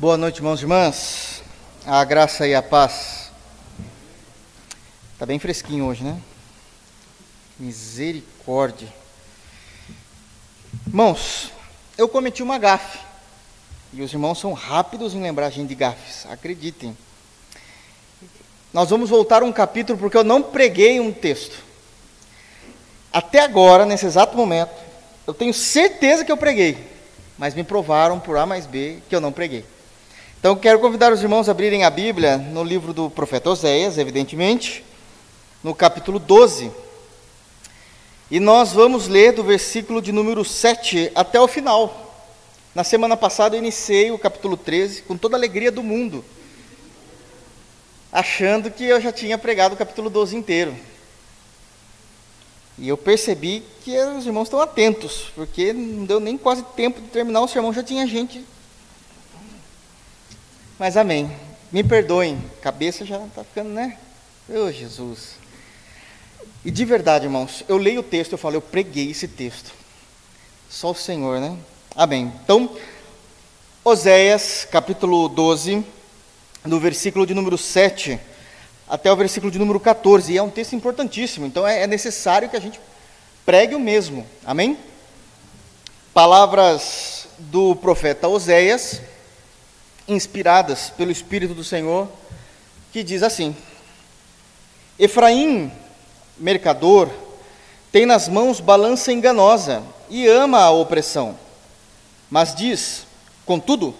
[0.00, 1.42] Boa noite, irmãos e irmãs.
[1.84, 3.30] A graça e a paz.
[5.18, 6.18] Tá bem fresquinho hoje, né?
[7.58, 8.88] Misericórdia.
[10.86, 11.52] Irmãos,
[11.98, 12.98] eu cometi uma gafe.
[13.92, 16.96] E os irmãos são rápidos em lembrar a gente de gafes, acreditem.
[18.72, 21.62] Nós vamos voltar um capítulo porque eu não preguei um texto.
[23.12, 24.72] Até agora, nesse exato momento,
[25.26, 26.88] eu tenho certeza que eu preguei,
[27.36, 29.62] mas me provaram por A mais B que eu não preguei.
[30.40, 34.82] Então, quero convidar os irmãos a abrirem a Bíblia no livro do profeta Oséias, evidentemente,
[35.62, 36.70] no capítulo 12.
[38.30, 42.24] E nós vamos ler do versículo de número 7 até o final.
[42.74, 46.24] Na semana passada eu iniciei o capítulo 13 com toda a alegria do mundo,
[48.10, 50.74] achando que eu já tinha pregado o capítulo 12 inteiro.
[52.78, 57.08] E eu percebi que os irmãos estão atentos, porque não deu nem quase tempo de
[57.08, 58.42] terminar o sermão, já tinha gente
[60.80, 61.30] mas amém.
[61.70, 63.98] Me perdoem, cabeça já está ficando, né?
[64.48, 65.34] Ô Jesus.
[66.64, 69.72] E de verdade, irmãos, eu leio o texto, eu falo, eu preguei esse texto.
[70.70, 71.54] Só o Senhor, né?
[71.94, 72.32] Amém.
[72.42, 72.74] Então,
[73.84, 75.84] Oséias, capítulo 12,
[76.64, 78.18] no versículo de número 7
[78.88, 80.32] até o versículo de número 14.
[80.32, 82.80] E é um texto importantíssimo, então é, é necessário que a gente
[83.44, 84.26] pregue o mesmo.
[84.46, 84.78] Amém?
[86.14, 89.02] Palavras do profeta Oséias
[90.10, 92.08] inspiradas pelo Espírito do Senhor,
[92.92, 93.56] que diz assim:
[94.98, 95.72] Efraim,
[96.36, 97.08] mercador,
[97.92, 101.38] tem nas mãos balança enganosa e ama a opressão.
[102.28, 103.06] Mas diz:
[103.46, 103.94] Contudo,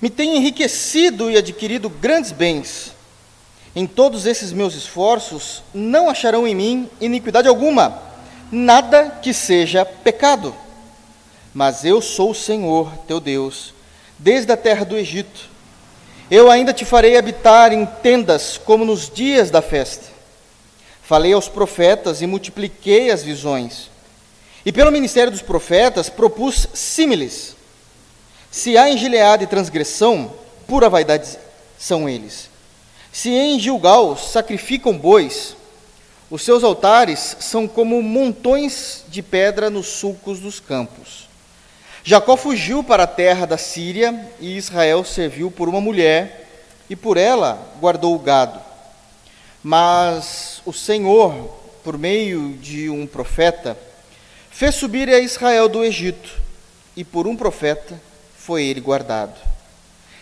[0.00, 2.92] me tem enriquecido e adquirido grandes bens.
[3.76, 8.00] Em todos esses meus esforços, não acharão em mim iniquidade alguma,
[8.50, 10.54] nada que seja pecado.
[11.52, 13.74] Mas eu sou o Senhor, teu Deus,
[14.18, 15.48] desde a terra do Egito.
[16.30, 20.06] Eu ainda te farei habitar em tendas, como nos dias da festa.
[21.02, 23.90] Falei aos profetas e multipliquei as visões.
[24.64, 27.54] E pelo ministério dos profetas propus símiles.
[28.50, 30.32] Se há em Gileade transgressão,
[30.66, 31.36] pura vaidade
[31.78, 32.48] são eles.
[33.12, 35.54] Se em Gilgal sacrificam bois,
[36.30, 41.23] os seus altares são como montões de pedra nos sulcos dos campos.
[42.06, 46.46] Jacó fugiu para a terra da Síria e Israel serviu por uma mulher
[46.90, 48.60] e por ela guardou o gado.
[49.62, 51.32] Mas o Senhor,
[51.82, 53.74] por meio de um profeta,
[54.50, 56.30] fez subir a Israel do Egito
[56.94, 57.98] e por um profeta
[58.36, 59.40] foi ele guardado.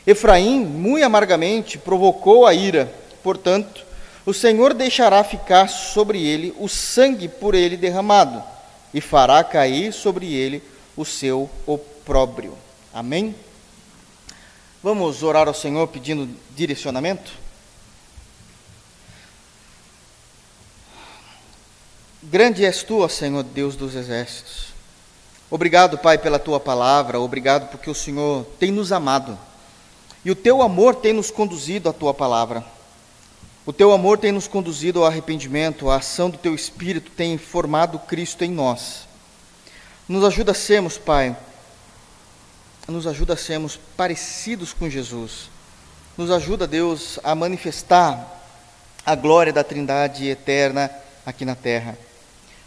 [0.07, 2.93] Efraim, muito amargamente, provocou a ira,
[3.25, 3.85] portanto,
[4.25, 8.41] o Senhor deixará ficar sobre ele o sangue por ele derramado
[8.95, 10.63] e fará cair sobre ele
[10.97, 12.57] o seu opróbrio.
[12.93, 13.35] Amém?
[14.83, 17.33] Vamos orar ao Senhor pedindo direcionamento?
[22.23, 24.73] Grande és tu, ó Senhor Deus dos exércitos.
[25.51, 29.39] Obrigado, Pai, pela tua palavra, obrigado porque o Senhor tem nos amado.
[30.25, 32.65] E o teu amor tem nos conduzido à tua palavra.
[33.67, 37.99] O teu amor tem nos conduzido ao arrependimento, a ação do teu espírito tem formado
[37.99, 39.07] Cristo em nós.
[40.09, 41.37] Nos ajuda a sermos, Pai,
[42.89, 45.49] nos ajuda a sermos parecidos com Jesus.
[46.17, 48.41] Nos ajuda, Deus, a manifestar
[49.07, 50.91] a glória da Trindade eterna
[51.25, 51.97] aqui na terra.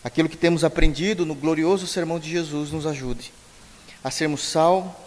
[0.04, 3.34] Aquilo que temos aprendido no glorioso sermão de Jesus nos ajude
[4.04, 5.04] a sermos sal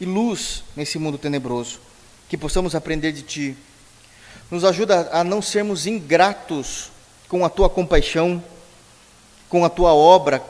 [0.00, 1.80] e luz nesse mundo tenebroso.
[2.28, 3.56] Que possamos aprender de Ti.
[4.50, 6.90] Nos ajuda a não sermos ingratos
[7.28, 8.42] com a Tua compaixão,
[9.48, 10.42] com a Tua obra,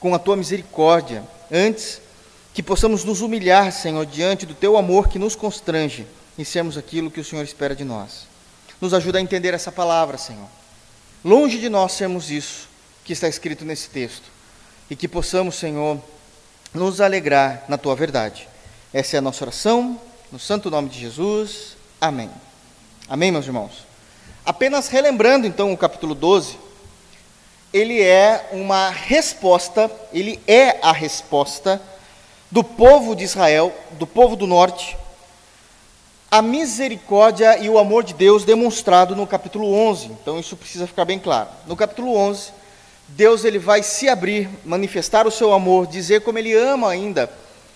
[0.00, 1.22] com a tua misericórdia.
[1.50, 2.00] Antes,
[2.54, 6.06] que possamos nos humilhar, Senhor, diante do teu amor que nos constrange
[6.38, 8.26] e sermos aquilo que o Senhor espera de nós.
[8.80, 10.48] Nos ajuda a entender essa palavra, Senhor.
[11.24, 12.68] Longe de nós sermos isso
[13.04, 14.24] que está escrito nesse texto.
[14.88, 16.00] E que possamos, Senhor,
[16.72, 18.48] nos alegrar na tua verdade.
[18.92, 20.00] Essa é a nossa oração,
[20.30, 21.76] no santo nome de Jesus.
[22.00, 22.30] Amém.
[23.08, 23.84] Amém, meus irmãos.
[24.44, 26.56] Apenas relembrando então o capítulo 12,
[27.76, 31.80] ele é uma resposta, ele é a resposta
[32.50, 34.96] do povo de Israel, do povo do norte,
[36.30, 40.06] a misericórdia e o amor de Deus demonstrado no capítulo 11.
[40.06, 41.50] Então isso precisa ficar bem claro.
[41.66, 42.50] No capítulo 11,
[43.08, 47.30] Deus ele vai se abrir, manifestar o seu amor, dizer como ele ama ainda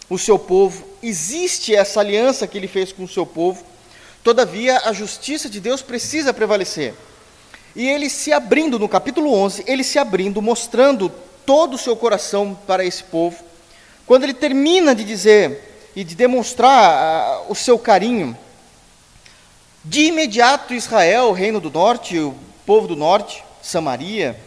[0.09, 0.83] o seu povo.
[1.03, 3.63] Existe essa aliança que ele fez com o seu povo.
[4.25, 6.95] Todavia, a justiça de Deus precisa prevalecer.
[7.75, 11.11] E ele se abrindo, no capítulo 11, ele se abrindo, mostrando
[11.47, 13.43] todo o seu coração para esse povo.
[14.07, 18.37] Quando ele termina de dizer e de demonstrar uh, o seu carinho,
[19.85, 22.35] de imediato Israel, o reino do norte, o
[22.67, 24.39] povo do norte, Samaria,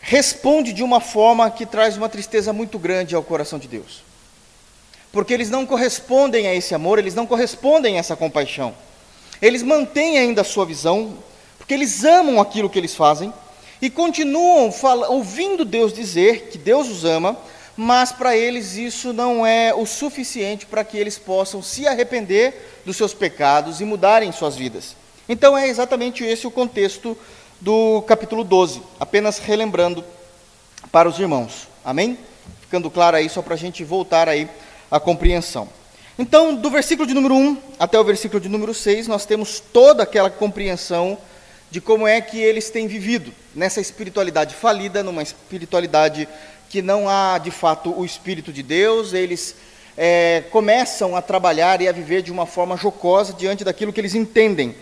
[0.00, 4.02] responde de uma forma que traz uma tristeza muito grande ao coração de Deus.
[5.12, 8.74] Porque eles não correspondem a esse amor, eles não correspondem a essa compaixão.
[9.40, 11.16] Eles mantêm ainda a sua visão,
[11.64, 13.32] porque eles amam aquilo que eles fazem
[13.80, 14.70] e continuam
[15.08, 17.38] ouvindo Deus dizer que Deus os ama,
[17.74, 22.98] mas para eles isso não é o suficiente para que eles possam se arrepender dos
[22.98, 24.94] seus pecados e mudarem suas vidas.
[25.26, 27.16] Então é exatamente esse o contexto
[27.58, 30.04] do capítulo 12, apenas relembrando
[30.92, 31.66] para os irmãos.
[31.82, 32.18] Amém?
[32.60, 34.46] Ficando claro aí, só para a gente voltar aí
[34.90, 35.66] à compreensão.
[36.18, 40.02] Então, do versículo de número 1 até o versículo de número 6, nós temos toda
[40.02, 41.16] aquela compreensão
[41.74, 46.28] de como é que eles têm vivido nessa espiritualidade falida, numa espiritualidade
[46.70, 49.56] que não há de fato o Espírito de Deus, eles
[49.96, 54.14] é, começam a trabalhar e a viver de uma forma jocosa diante daquilo que eles
[54.14, 54.72] entendem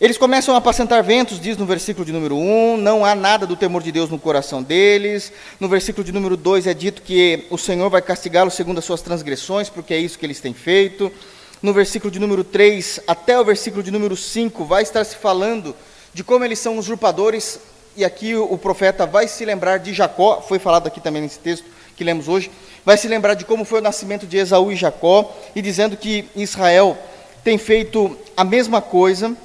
[0.00, 3.54] eles começam a apacentar ventos, diz no versículo de número 1, não há nada do
[3.54, 5.30] temor de Deus no coração deles.
[5.60, 9.02] No versículo de número 2 é dito que o Senhor vai castigá-los segundo as suas
[9.02, 11.12] transgressões, porque é isso que eles têm feito.
[11.60, 15.76] No versículo de número 3 até o versículo de número 5 vai estar se falando
[16.12, 17.60] de como eles são usurpadores,
[17.96, 21.64] e aqui o profeta vai se lembrar de Jacó, foi falado aqui também nesse texto
[21.96, 22.50] que lemos hoje,
[22.84, 26.26] vai se lembrar de como foi o nascimento de Esaú e Jacó, e dizendo que
[26.34, 26.96] Israel
[27.44, 29.36] tem feito a mesma coisa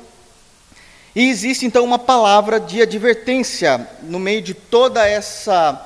[1.15, 5.81] e existe então uma palavra de advertência no meio de toda essa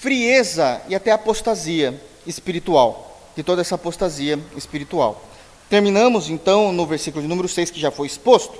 [0.00, 5.22] frieza e até apostasia espiritual, de toda essa apostasia espiritual.
[5.68, 8.58] Terminamos então no versículo de número 6, que já foi exposto,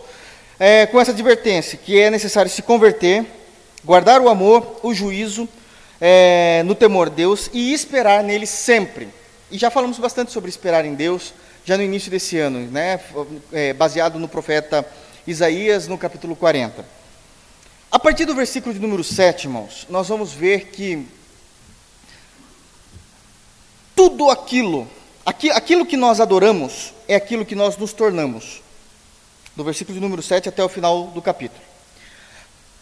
[0.60, 3.24] é, com essa advertência, que é necessário se converter,
[3.82, 5.48] guardar o amor, o juízo,
[5.98, 9.08] é, no temor de Deus e esperar nele sempre.
[9.50, 11.32] E já falamos bastante sobre esperar em Deus,
[11.64, 13.00] já no início desse ano, né,
[13.50, 14.86] é, baseado no profeta
[15.26, 16.84] Isaías no capítulo 40.
[17.90, 21.06] A partir do versículo de número 7, irmãos, nós vamos ver que
[23.96, 24.86] tudo aquilo,
[25.24, 28.62] aquilo que nós adoramos, é aquilo que nós nos tornamos.
[29.60, 31.60] Do versículo de número 7 até o final do capítulo.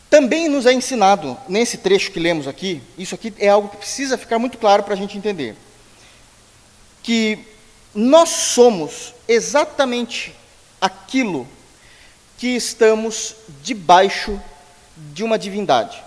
[0.09, 4.17] Também nos é ensinado, nesse trecho que lemos aqui, isso aqui é algo que precisa
[4.17, 5.57] ficar muito claro para a gente entender,
[7.03, 7.41] que
[7.93, 10.33] nós somos exatamente
[10.81, 11.49] aquilo
[12.37, 14.41] que estamos debaixo
[15.13, 16.01] de uma divindade.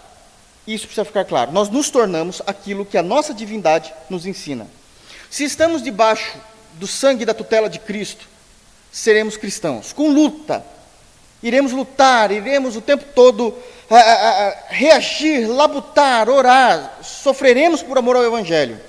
[0.65, 1.51] Isso precisa ficar claro.
[1.51, 4.65] Nós nos tornamos aquilo que a nossa divindade nos ensina.
[5.29, 6.37] Se estamos debaixo
[6.75, 8.30] do sangue da tutela de Cristo,
[8.91, 10.65] seremos cristãos, com luta.
[11.41, 13.57] Iremos lutar, iremos o tempo todo
[13.89, 18.79] a, a, a, reagir, labutar, orar, sofreremos por amor ao Evangelho.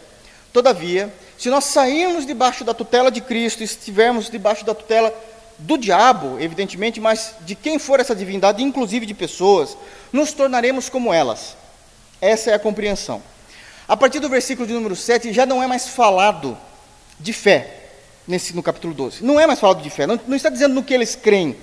[0.52, 5.14] Todavia, se nós sairmos debaixo da tutela de Cristo, estivermos debaixo da tutela
[5.58, 9.76] do diabo, evidentemente, mas de quem for essa divindade, inclusive de pessoas,
[10.12, 11.56] nos tornaremos como elas.
[12.20, 13.22] Essa é a compreensão.
[13.88, 16.56] A partir do versículo de número 7, já não é mais falado
[17.18, 17.81] de fé,
[18.26, 19.24] nesse, no capítulo 12.
[19.24, 21.56] Não é mais falado de fé, não, não está dizendo no que eles creem,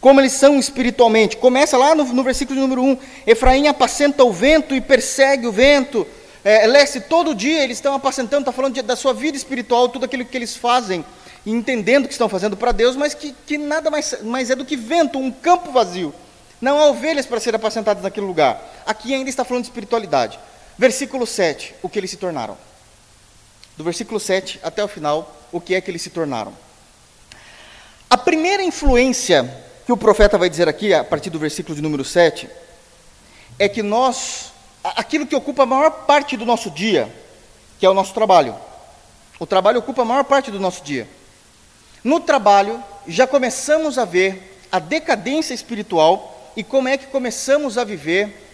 [0.00, 1.36] como eles são espiritualmente.
[1.36, 6.06] Começa lá no, no versículo número 1: Efraim apacenta o vento e persegue o vento.
[6.44, 10.04] É, Leste, todo dia eles estão apacentando, está falando de, da sua vida espiritual, tudo
[10.04, 11.04] aquilo que eles fazem
[11.46, 14.76] entendendo que estão fazendo para Deus, mas que, que nada mais, mais é do que
[14.76, 16.14] vento, um campo vazio.
[16.60, 18.60] Não há ovelhas para serem apacentadas naquele lugar.
[18.84, 20.38] Aqui ainda está falando de espiritualidade.
[20.76, 22.56] Versículo 7, o que eles se tornaram.
[23.78, 26.52] Do versículo 7 até o final, o que é que eles se tornaram.
[28.10, 29.48] A primeira influência
[29.86, 32.50] que o profeta vai dizer aqui, a partir do versículo de número 7,
[33.56, 34.50] é que nós,
[34.82, 37.08] aquilo que ocupa a maior parte do nosso dia,
[37.78, 38.56] que é o nosso trabalho.
[39.38, 41.08] O trabalho ocupa a maior parte do nosso dia.
[42.02, 47.84] No trabalho, já começamos a ver a decadência espiritual e como é que começamos a
[47.84, 48.44] viver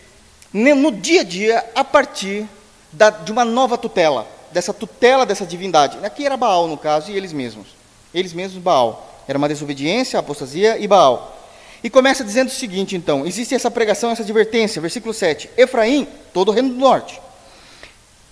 [0.53, 2.47] no dia a dia a partir
[2.93, 5.99] da, de uma nova tutela, dessa tutela dessa divindade.
[6.05, 7.67] Aqui era Baal, no caso, e eles mesmos.
[8.15, 9.11] Eles mesmos, Baal.
[9.27, 11.37] Era uma desobediência, apostasia e Baal.
[11.83, 15.51] E começa dizendo o seguinte, então: existe essa pregação, essa advertência, versículo 7.
[15.57, 17.21] Efraim, todo o reino do norte.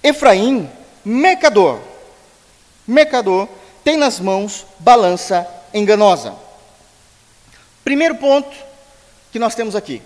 [0.02, 0.70] Efraim,
[1.04, 1.80] mercador.
[2.86, 3.48] Mercador
[3.82, 6.34] tem nas mãos balança enganosa.
[7.82, 8.56] Primeiro ponto
[9.32, 10.00] que nós temos aqui,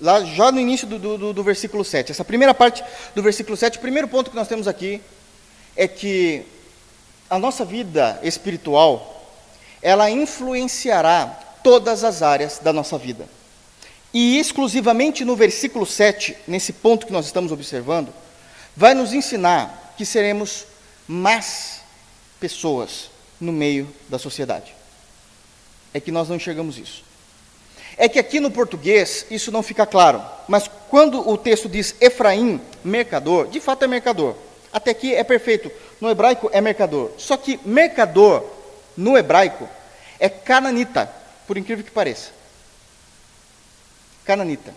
[0.00, 2.84] lá já no início do, do, do, versículo 7, essa primeira parte
[3.14, 5.00] do versículo 7, o primeiro ponto que nós temos aqui
[5.76, 6.44] é que
[7.28, 9.26] a nossa vida espiritual,
[9.80, 11.26] ela influenciará
[11.62, 13.26] todas as áreas da nossa vida.
[14.12, 18.12] E exclusivamente no versículo 7, nesse ponto que nós estamos observando,
[18.76, 20.66] vai nos ensinar que seremos
[21.08, 21.80] más
[22.38, 23.10] pessoas
[23.40, 24.74] no meio da sociedade.
[25.94, 27.02] É que nós não enxergamos isso.
[27.96, 32.60] É que aqui no português isso não fica claro, mas quando o texto diz Efraim,
[32.84, 34.34] mercador, de fato é mercador.
[34.72, 35.70] Até aqui é perfeito.
[36.00, 37.10] No hebraico é mercador.
[37.18, 38.44] Só que mercador,
[38.96, 39.68] no hebraico,
[40.18, 41.10] é cananita,
[41.46, 42.30] por incrível que pareça.
[44.24, 44.74] Cananita.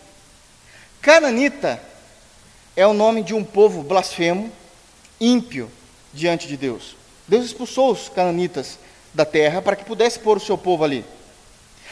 [1.02, 1.82] Cananita
[2.76, 4.52] é o nome de um povo blasfemo,
[5.22, 5.72] ímpio
[6.14, 6.96] diante de Deus.
[7.28, 8.78] Deus expulsou os cananitas
[9.14, 11.06] da terra para que pudesse pôr o seu povo ali.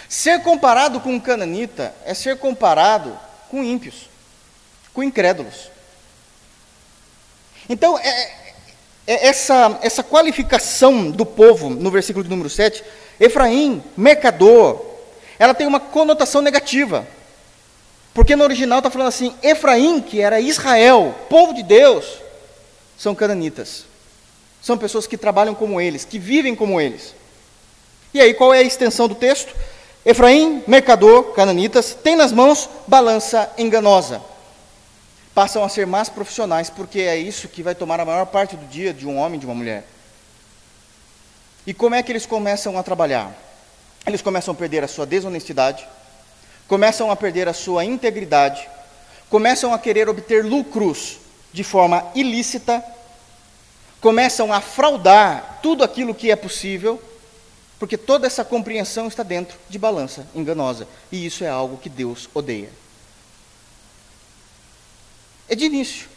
[0.10, 3.18] Ser comparado com um cananita é ser comparado
[3.50, 4.10] com ímpios,
[4.94, 5.73] com incrédulos.
[7.70, 8.32] Então, é,
[9.06, 12.84] é essa, essa qualificação do povo, no versículo de número 7,
[13.20, 14.84] Efraim, mercador,
[15.38, 17.08] ela tem uma conotação negativa.
[18.14, 22.06] Porque no original está falando assim: Efraim, que era Israel, povo de Deus,
[22.98, 23.86] são cananitas.
[24.62, 27.16] São pessoas que trabalham como eles, que vivem como eles.
[28.14, 29.54] E aí, qual é a extensão do texto?
[30.06, 34.22] Efraim, mercador, cananitas, tem nas mãos balança enganosa.
[35.34, 38.66] Passam a ser mais profissionais, porque é isso que vai tomar a maior parte do
[38.68, 39.88] dia de um homem e de uma mulher.
[41.66, 43.36] E como é que eles começam a trabalhar?
[44.06, 45.88] Eles começam a perder a sua desonestidade,
[46.68, 48.68] começam a perder a sua integridade,
[49.30, 51.18] começam a querer obter lucros
[51.52, 52.84] de forma ilícita,
[54.02, 57.02] começam a fraudar tudo aquilo que é possível,
[57.80, 62.30] porque toda essa compreensão está dentro de balança enganosa, e isso é algo que Deus
[62.34, 62.83] odeia.
[65.48, 66.08] É de início.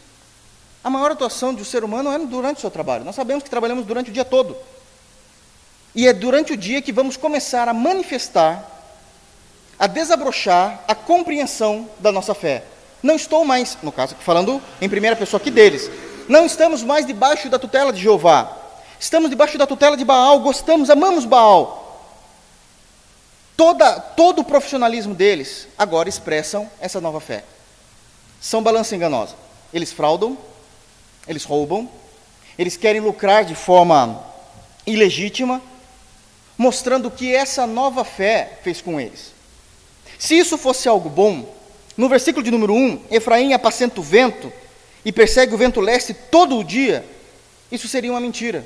[0.82, 3.04] A maior atuação um ser humano é durante o seu trabalho.
[3.04, 4.56] Nós sabemos que trabalhamos durante o dia todo.
[5.94, 8.76] E é durante o dia que vamos começar a manifestar
[9.78, 12.64] a desabrochar a compreensão da nossa fé.
[13.02, 15.90] Não estou mais, no caso, falando em primeira pessoa aqui deles,
[16.28, 18.56] não estamos mais debaixo da tutela de Jeová.
[18.98, 21.82] Estamos debaixo da tutela de Baal, gostamos, amamos Baal.
[23.56, 27.44] Toda, todo o profissionalismo deles agora expressam essa nova fé.
[28.40, 29.34] São balança enganosa.
[29.72, 30.38] Eles fraudam,
[31.26, 31.88] eles roubam,
[32.58, 34.24] eles querem lucrar de forma
[34.86, 35.60] ilegítima,
[36.56, 39.32] mostrando o que essa nova fé fez com eles.
[40.18, 41.54] Se isso fosse algo bom,
[41.96, 44.52] no versículo de número 1, Efraim apacenta o vento
[45.04, 47.04] e persegue o vento leste todo o dia,
[47.70, 48.64] isso seria uma mentira.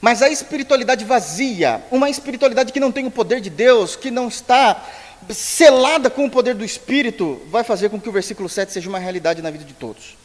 [0.00, 4.28] Mas a espiritualidade vazia, uma espiritualidade que não tem o poder de Deus, que não
[4.28, 4.86] está
[5.30, 8.98] selada com o poder do Espírito, vai fazer com que o versículo 7 seja uma
[8.98, 10.16] realidade na vida de todos.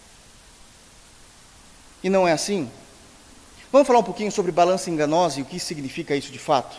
[2.03, 2.69] E não é assim?
[3.71, 6.75] Vamos falar um pouquinho sobre balança enganosa e o que significa isso de fato?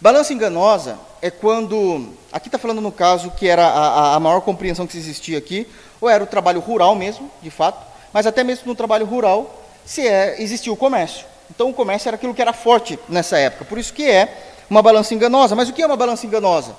[0.00, 4.86] Balança enganosa é quando, aqui está falando no caso que era a, a, maior compreensão
[4.86, 5.66] que existia aqui,
[6.00, 10.06] ou era o trabalho rural mesmo, de fato, mas até mesmo no trabalho rural se
[10.06, 11.24] é, existia o comércio.
[11.50, 14.82] Então o comércio era aquilo que era forte nessa época, por isso que é uma
[14.82, 15.54] balança enganosa.
[15.54, 16.74] Mas o que é uma balança enganosa?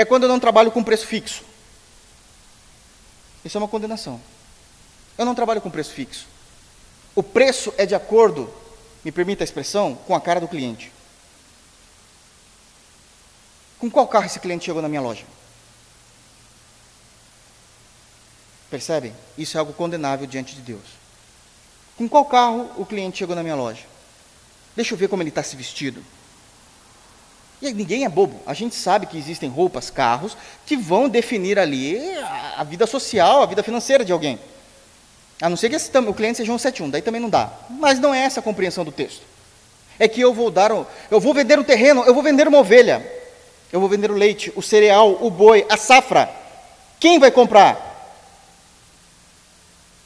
[0.00, 1.44] É quando eu não trabalho com preço fixo.
[3.44, 4.18] Isso é uma condenação.
[5.18, 6.26] Eu não trabalho com preço fixo.
[7.14, 8.50] O preço é de acordo,
[9.04, 10.90] me permita a expressão, com a cara do cliente.
[13.78, 15.26] Com qual carro esse cliente chegou na minha loja?
[18.70, 19.14] Percebem?
[19.36, 20.86] Isso é algo condenável diante de Deus.
[21.98, 23.84] Com qual carro o cliente chegou na minha loja?
[24.74, 26.02] Deixa eu ver como ele está se vestido.
[27.62, 28.40] E ninguém é bobo.
[28.46, 31.98] A gente sabe que existem roupas, carros, que vão definir ali
[32.56, 34.38] a vida social, a vida financeira de alguém.
[35.40, 37.50] A não ser que esse, o cliente seja um 71, daí também não dá.
[37.68, 39.22] Mas não é essa a compreensão do texto.
[39.98, 40.70] É que eu vou dar,
[41.10, 43.06] eu vou vender o terreno, eu vou vender uma ovelha.
[43.72, 46.28] Eu vou vender o leite, o cereal, o boi, a safra.
[46.98, 47.88] Quem vai comprar?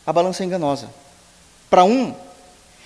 [0.06, 0.90] A balança é enganosa.
[1.70, 2.14] Para um,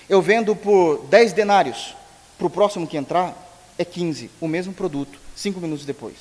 [0.09, 1.97] eu vendo por 10 denários.
[2.37, 3.35] Para o próximo que entrar,
[3.79, 4.31] é 15.
[4.41, 6.17] O mesmo produto, cinco minutos depois.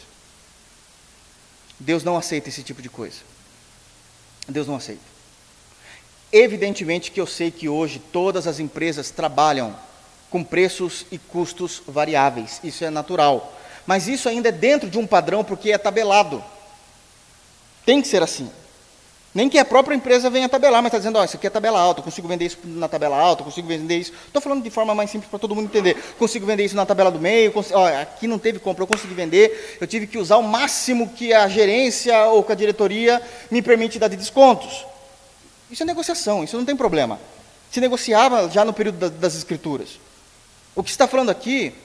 [1.80, 3.18] Deus não aceita esse tipo de coisa.
[4.48, 5.02] Deus não aceita.
[6.32, 9.76] Evidentemente que eu sei que hoje todas as empresas trabalham
[10.30, 12.60] com preços e custos variáveis.
[12.64, 13.54] Isso é natural.
[13.86, 16.44] Mas isso ainda é dentro de um padrão porque é tabelado.
[17.86, 18.52] Tem que ser assim.
[19.38, 21.50] Nem que a própria empresa venha tabelar, mas está dizendo, ó, oh, isso aqui é
[21.52, 24.12] tabela alta, consigo vender isso na tabela alta, consigo vender isso.
[24.26, 25.96] Estou falando de forma mais simples para todo mundo entender.
[26.18, 29.14] Consigo vender isso na tabela do meio, consigo, ó, aqui não teve compra, eu consegui
[29.14, 33.62] vender, eu tive que usar o máximo que a gerência ou que a diretoria me
[33.62, 34.84] permite dar de descontos.
[35.70, 37.20] Isso é negociação, isso não tem problema.
[37.70, 40.00] Se negociava já no período das escrituras.
[40.76, 41.76] O que está falando aqui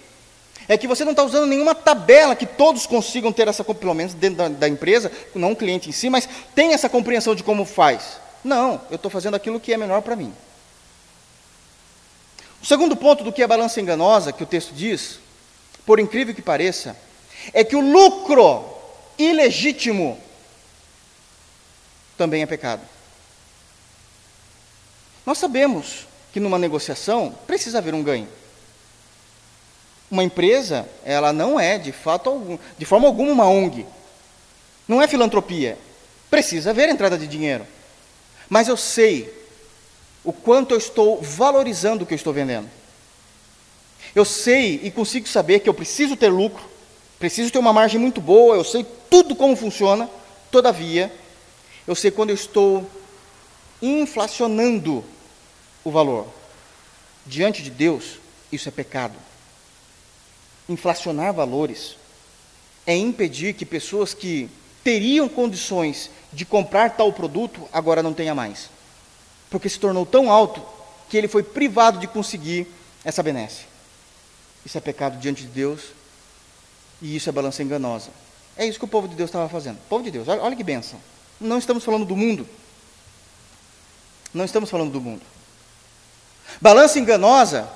[0.72, 4.14] é que você não está usando nenhuma tabela que todos consigam ter essa, pelo menos
[4.14, 7.66] dentro da, da empresa, não o cliente em si, mas tem essa compreensão de como
[7.66, 8.18] faz.
[8.42, 10.32] Não, eu estou fazendo aquilo que é melhor para mim.
[12.62, 15.18] O segundo ponto do que é balança enganosa, que o texto diz,
[15.84, 16.96] por incrível que pareça,
[17.52, 18.64] é que o lucro
[19.18, 20.18] ilegítimo
[22.16, 22.82] também é pecado.
[25.26, 28.28] Nós sabemos que numa negociação precisa haver um ganho.
[30.12, 33.86] Uma empresa, ela não é de fato algum, de forma alguma uma ONG.
[34.86, 35.78] Não é filantropia.
[36.28, 37.66] Precisa haver entrada de dinheiro.
[38.46, 39.32] Mas eu sei
[40.22, 42.68] o quanto eu estou valorizando o que eu estou vendendo.
[44.14, 46.62] Eu sei e consigo saber que eu preciso ter lucro,
[47.18, 50.10] preciso ter uma margem muito boa, eu sei tudo como funciona,
[50.50, 51.10] todavia,
[51.86, 52.86] eu sei quando eu estou
[53.80, 55.02] inflacionando
[55.82, 56.26] o valor.
[57.24, 58.18] Diante de Deus,
[58.52, 59.31] isso é pecado.
[60.72, 61.96] Inflacionar valores
[62.86, 64.48] é impedir que pessoas que
[64.82, 68.70] teriam condições de comprar tal produto agora não tenha mais.
[69.50, 70.62] Porque se tornou tão alto
[71.10, 72.66] que ele foi privado de conseguir
[73.04, 73.66] essa benesse.
[74.64, 75.80] Isso é pecado diante de Deus
[77.02, 78.08] e isso é balança enganosa.
[78.56, 79.78] É isso que o povo de Deus estava fazendo.
[79.90, 80.98] Povo de Deus, olha, olha que bênção.
[81.38, 82.48] Não estamos falando do mundo.
[84.32, 85.22] Não estamos falando do mundo.
[86.62, 87.68] Balança enganosa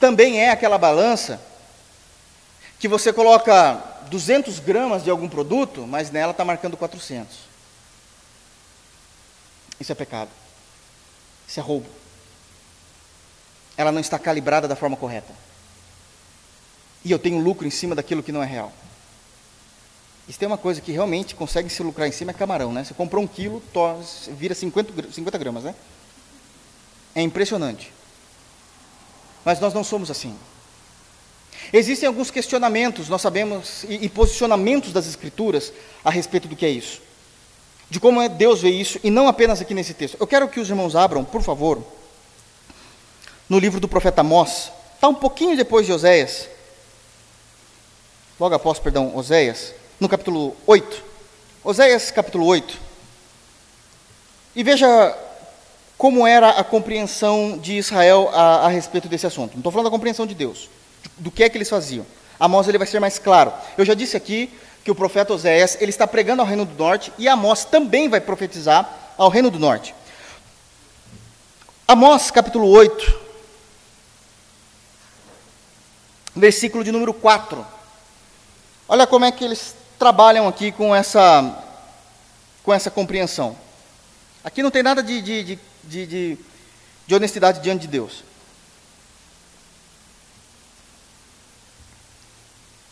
[0.00, 1.40] também é aquela balança
[2.78, 3.74] que você coloca
[4.10, 7.36] 200 gramas de algum produto, mas nela está marcando 400.
[9.80, 10.30] Isso é pecado.
[11.46, 11.88] Isso é roubo.
[13.76, 15.32] Ela não está calibrada da forma correta.
[17.04, 18.72] E eu tenho lucro em cima daquilo que não é real.
[20.28, 22.82] Se tem uma coisa que realmente consegue se lucrar em cima é camarão, né?
[22.82, 23.62] Você comprou um quilo,
[24.36, 25.74] vira 50, 50 gramas, né?
[27.14, 27.92] É impressionante.
[29.44, 30.36] Mas nós não somos assim.
[31.72, 35.72] Existem alguns questionamentos, nós sabemos, e, e, posicionamentos das Escrituras
[36.04, 37.00] a respeito do que é isso.
[37.90, 40.16] De como é Deus vê isso, e não apenas aqui nesse texto.
[40.18, 41.82] Eu quero que os irmãos abram, por favor,
[43.48, 44.70] no livro do profeta Amós.
[44.94, 46.48] Está um pouquinho depois de Oséias.
[48.38, 51.02] Logo após, perdão, Oséias no capítulo 8.
[51.64, 52.78] Oséias, capítulo 8.
[54.54, 54.86] E veja
[55.98, 59.52] como era a compreensão de Israel a, a respeito desse assunto.
[59.52, 60.68] Não estou falando da compreensão de Deus,
[61.16, 62.06] do que é que eles faziam.
[62.38, 63.52] Amós ele vai ser mais claro.
[63.76, 64.50] Eu já disse aqui
[64.84, 68.20] que o profeta Oséias ele está pregando ao reino do norte e Amós também vai
[68.20, 69.94] profetizar ao reino do norte.
[71.88, 73.20] Amós capítulo 8,
[76.34, 77.66] versículo de número 4.
[78.88, 81.64] Olha como é que eles trabalham aqui com essa,
[82.62, 83.56] com essa compreensão.
[84.44, 86.38] Aqui não tem nada de, de, de, de,
[87.06, 88.22] de honestidade diante de Deus.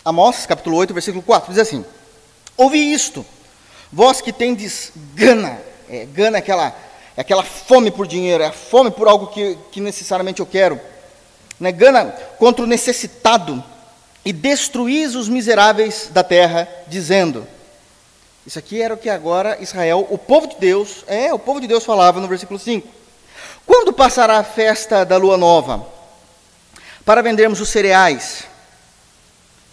[0.04, 1.82] Amós, capítulo 8, versículo 4, diz assim:
[2.58, 3.24] Ouvi isto,
[3.90, 6.76] vós que tendes gana, é, gana é aquela,
[7.16, 10.78] é aquela fome por dinheiro, é a fome por algo que, que necessariamente eu quero,
[11.58, 11.72] né?
[11.72, 13.64] gana contra o necessitado,
[14.22, 17.46] e destruís os miseráveis da terra, dizendo.
[18.46, 21.66] Isso aqui era o que agora Israel, o povo de Deus, é, o povo de
[21.66, 22.86] Deus falava no versículo 5.
[23.64, 25.86] Quando passará a festa da lua nova?
[27.06, 28.52] Para vendermos os cereais.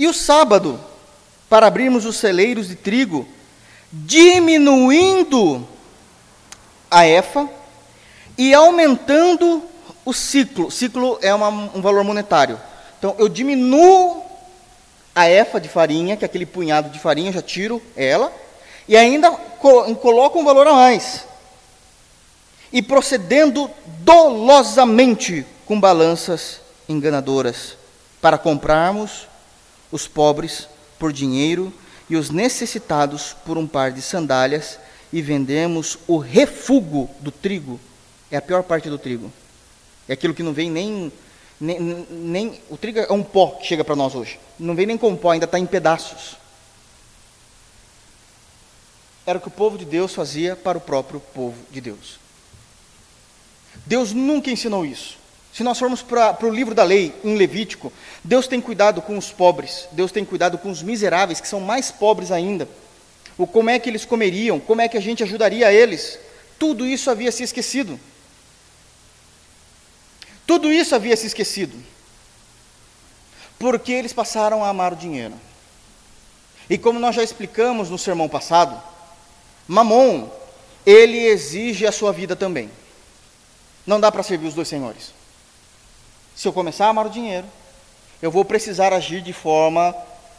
[0.01, 0.79] E o sábado,
[1.47, 3.27] para abrirmos os celeiros de trigo,
[3.91, 5.63] diminuindo
[6.89, 7.47] a efa
[8.35, 9.61] e aumentando
[10.03, 10.71] o ciclo.
[10.71, 12.59] Ciclo é uma, um valor monetário.
[12.97, 14.25] Então, eu diminuo
[15.13, 18.33] a efa de farinha, que é aquele punhado de farinha, eu já tiro ela,
[18.87, 21.25] e ainda coloco um valor a mais.
[22.73, 26.59] E procedendo dolosamente com balanças
[26.89, 27.77] enganadoras,
[28.19, 29.29] para comprarmos
[29.91, 31.73] os pobres por dinheiro
[32.09, 34.77] e os necessitados por um par de sandálias,
[35.13, 37.79] e vendemos o refúgio do trigo.
[38.29, 39.31] É a pior parte do trigo.
[40.07, 41.11] É aquilo que não vem nem
[41.61, 44.39] nem, nem, o trigo é um pó que chega para nós hoje.
[44.57, 46.35] Não vem nem com pó, ainda está em pedaços.
[49.27, 52.19] Era o que o povo de Deus fazia para o próprio povo de Deus.
[53.85, 55.20] Deus nunca ensinou isso.
[55.53, 57.91] Se nós formos para o livro da lei, em Levítico,
[58.23, 61.91] Deus tem cuidado com os pobres, Deus tem cuidado com os miseráveis, que são mais
[61.91, 62.67] pobres ainda.
[63.37, 66.17] O como é que eles comeriam, como é que a gente ajudaria eles.
[66.57, 67.99] Tudo isso havia se esquecido.
[70.47, 71.77] Tudo isso havia se esquecido.
[73.59, 75.33] Porque eles passaram a amar o dinheiro.
[76.69, 78.81] E como nós já explicamos no sermão passado,
[79.67, 80.29] Mamon,
[80.85, 82.69] ele exige a sua vida também.
[83.85, 85.20] Não dá para servir os dois senhores.
[86.35, 87.47] Se eu começar a amar o dinheiro,
[88.21, 89.95] eu vou precisar agir de forma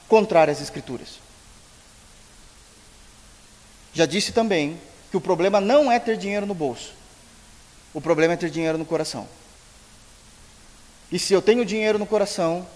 [0.09, 1.21] contrária às Escrituras.
[3.93, 6.93] Já disse também que o problema não é ter dinheiro no bolso,
[7.93, 9.29] o problema é ter dinheiro no coração.
[11.11, 12.67] E se eu tenho dinheiro no coração,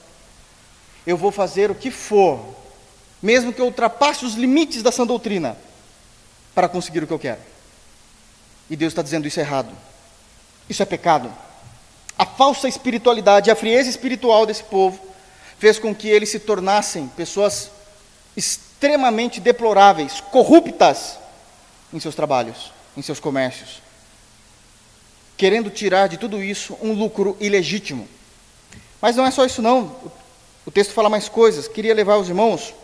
[1.07, 2.55] eu vou fazer o que for,
[3.23, 5.57] mesmo que eu ultrapasse os limites da sã doutrina,
[6.55, 7.41] para conseguir o que eu quero.
[8.69, 9.71] E Deus está dizendo isso é errado.
[10.69, 11.33] Isso é pecado.
[12.19, 14.99] A falsa espiritualidade, a frieza espiritual desse povo
[15.59, 17.71] fez com que eles se tornassem pessoas
[18.37, 21.19] extremamente deploráveis, corruptas
[21.93, 23.83] em seus trabalhos, em seus comércios,
[25.37, 28.09] querendo tirar de tudo isso um lucro ilegítimo.
[29.01, 29.95] Mas não é só isso não.
[30.65, 31.69] O texto fala mais coisas.
[31.69, 32.75] Queria levar os irmãos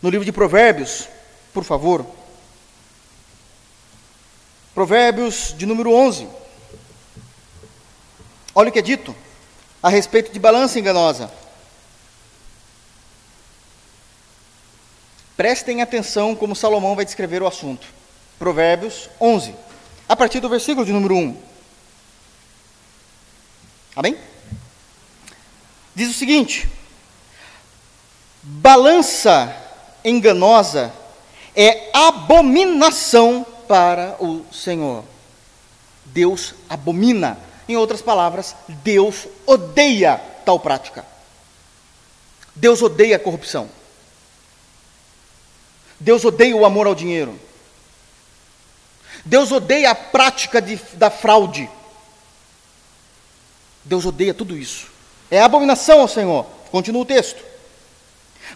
[0.00, 1.08] no livro de Provérbios,
[1.52, 2.06] por favor.
[4.74, 6.28] Provérbios de número 11.
[8.54, 9.14] Olha o que é dito
[9.82, 11.30] a respeito de balança enganosa.
[15.36, 17.86] Prestem atenção como Salomão vai descrever o assunto.
[18.38, 19.54] Provérbios 11,
[20.08, 21.36] a partir do versículo de número 1.
[23.96, 24.16] Amém?
[25.94, 26.68] Diz o seguinte:
[28.42, 29.54] balança
[30.04, 30.92] enganosa
[31.54, 35.04] é abominação para o Senhor.
[36.06, 37.38] Deus abomina.
[37.68, 41.04] Em outras palavras, Deus odeia tal prática.
[42.54, 43.68] Deus odeia a corrupção.
[45.98, 47.38] Deus odeia o amor ao dinheiro.
[49.24, 51.68] Deus odeia a prática de, da fraude.
[53.84, 54.88] Deus odeia tudo isso.
[55.30, 56.44] É abominação ao Senhor.
[56.70, 57.42] Continua o texto.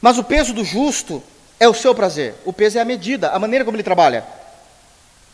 [0.00, 1.22] Mas o peso do justo
[1.58, 2.34] é o seu prazer.
[2.44, 4.26] O peso é a medida, a maneira como ele trabalha.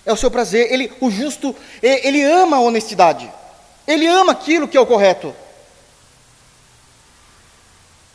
[0.06, 0.72] É o seu prazer.
[0.72, 3.30] Ele, o justo, ele ama a honestidade.
[3.86, 5.34] Ele ama aquilo que é o correto.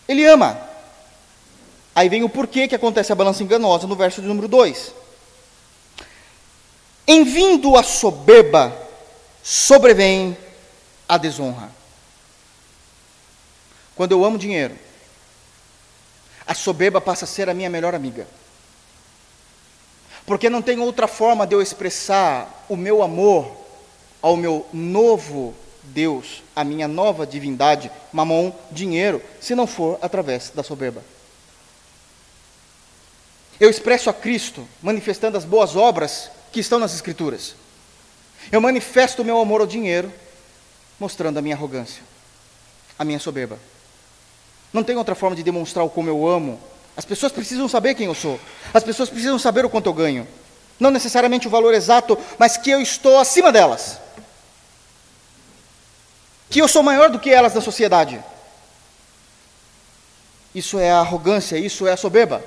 [0.08, 0.60] Ele ama.
[1.94, 4.94] Aí vem o porquê que acontece a balança enganosa no verso de número 2.
[7.08, 8.76] Em vindo a soberba,
[9.44, 10.38] sobrevém
[11.08, 11.72] a desonra.
[13.96, 14.78] Quando eu amo dinheiro,
[16.48, 18.28] a soberba passa a ser a minha melhor amiga.
[20.26, 23.52] Porque não tem outra forma de eu expressar o meu amor
[24.22, 30.64] ao meu novo Deus, a minha nova divindade, mamon, dinheiro, se não for através da
[30.64, 31.04] soberba.
[33.60, 37.56] Eu expresso a Cristo manifestando as boas obras que estão nas Escrituras.
[38.52, 40.12] Eu manifesto o meu amor ao dinheiro,
[41.00, 42.02] mostrando a minha arrogância,
[42.98, 43.60] a minha soberba.
[44.72, 46.60] Não tem outra forma de demonstrar o como eu amo.
[46.96, 48.40] As pessoas precisam saber quem eu sou.
[48.74, 50.28] As pessoas precisam saber o quanto eu ganho.
[50.80, 54.00] Não necessariamente o valor exato, mas que eu estou acima delas.
[56.50, 58.24] Que eu sou maior do que elas na sociedade.
[60.54, 62.44] Isso é a arrogância, isso é a soberba.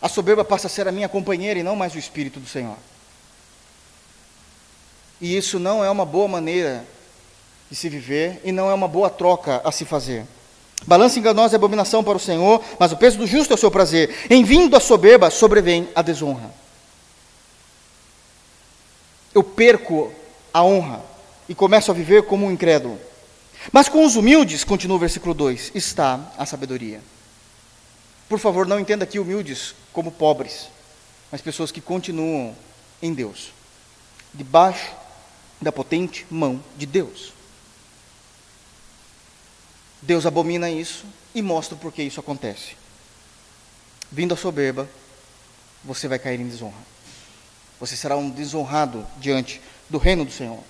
[0.00, 2.76] A soberba passa a ser a minha companheira e não mais o Espírito do Senhor.
[5.20, 6.84] E isso não é uma boa maneira
[7.70, 10.26] de se viver e não é uma boa troca a se fazer.
[10.86, 13.70] Balança enganosa é abominação para o Senhor, mas o peso do justo é o seu
[13.70, 14.14] prazer.
[14.28, 16.50] Em vindo a soberba, sobrevém a desonra.
[19.34, 20.12] Eu perco
[20.56, 21.04] a honra
[21.46, 22.98] e começo a viver como um incrédulo.
[23.70, 27.02] Mas com os humildes, continua o versículo 2, está a sabedoria.
[28.26, 30.68] Por favor, não entenda aqui humildes como pobres,
[31.30, 32.56] mas pessoas que continuam
[33.02, 33.52] em Deus,
[34.32, 34.92] debaixo
[35.60, 37.34] da potente mão de Deus.
[40.00, 42.78] Deus abomina isso e mostra por que isso acontece.
[44.10, 44.88] Vindo a soberba,
[45.84, 46.96] você vai cair em desonra.
[47.78, 50.62] Você será um desonrado diante do reino do Senhor.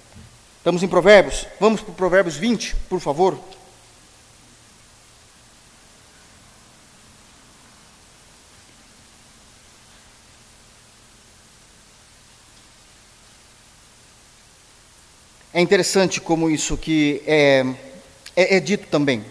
[0.59, 1.47] Estamos em Provérbios.
[1.61, 3.39] Vamos para Provérbios 20, por favor.
[15.57, 17.65] É interessante como isso que é,
[18.37, 19.25] é, é dito também.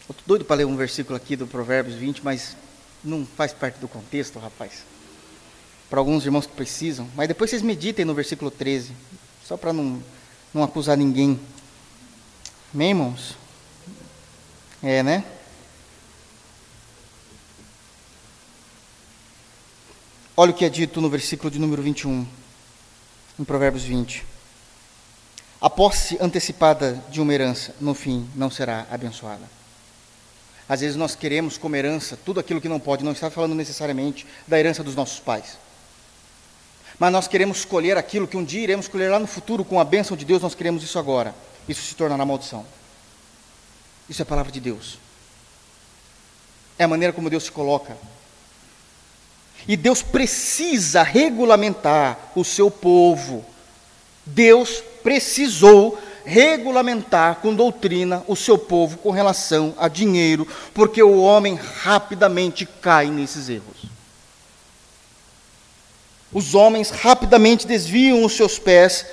[0.00, 2.54] Estou doido para ler um versículo aqui do Provérbios 20, mas
[3.02, 4.82] não faz parte do contexto, rapaz.
[5.88, 7.08] Para alguns irmãos que precisam.
[7.14, 8.92] Mas depois vocês meditem no versículo 13,
[9.44, 10.02] só para não,
[10.52, 11.38] não acusar ninguém.
[12.72, 13.36] Amém, irmãos?
[14.82, 15.24] É, né?
[20.36, 22.26] Olha o que é dito no versículo de número 21
[23.38, 24.24] em Provérbios 20.
[25.60, 29.48] A posse antecipada de uma herança, no fim, não será abençoada.
[30.68, 34.26] Às vezes nós queremos como herança tudo aquilo que não pode, não está falando necessariamente
[34.46, 35.56] da herança dos nossos pais.
[36.98, 39.84] Mas nós queremos escolher aquilo que um dia iremos escolher lá no futuro com a
[39.84, 41.34] bênção de Deus, nós queremos isso agora.
[41.68, 42.64] Isso se tornará maldição.
[44.08, 44.98] Isso é a palavra de Deus.
[46.78, 47.96] É a maneira como Deus se coloca.
[49.66, 53.44] E Deus precisa regulamentar o seu povo.
[54.26, 61.54] Deus precisou regulamentar com doutrina o seu povo com relação a dinheiro, porque o homem
[61.54, 63.93] rapidamente cai nesses erros.
[66.34, 69.06] Os homens rapidamente desviam os seus pés,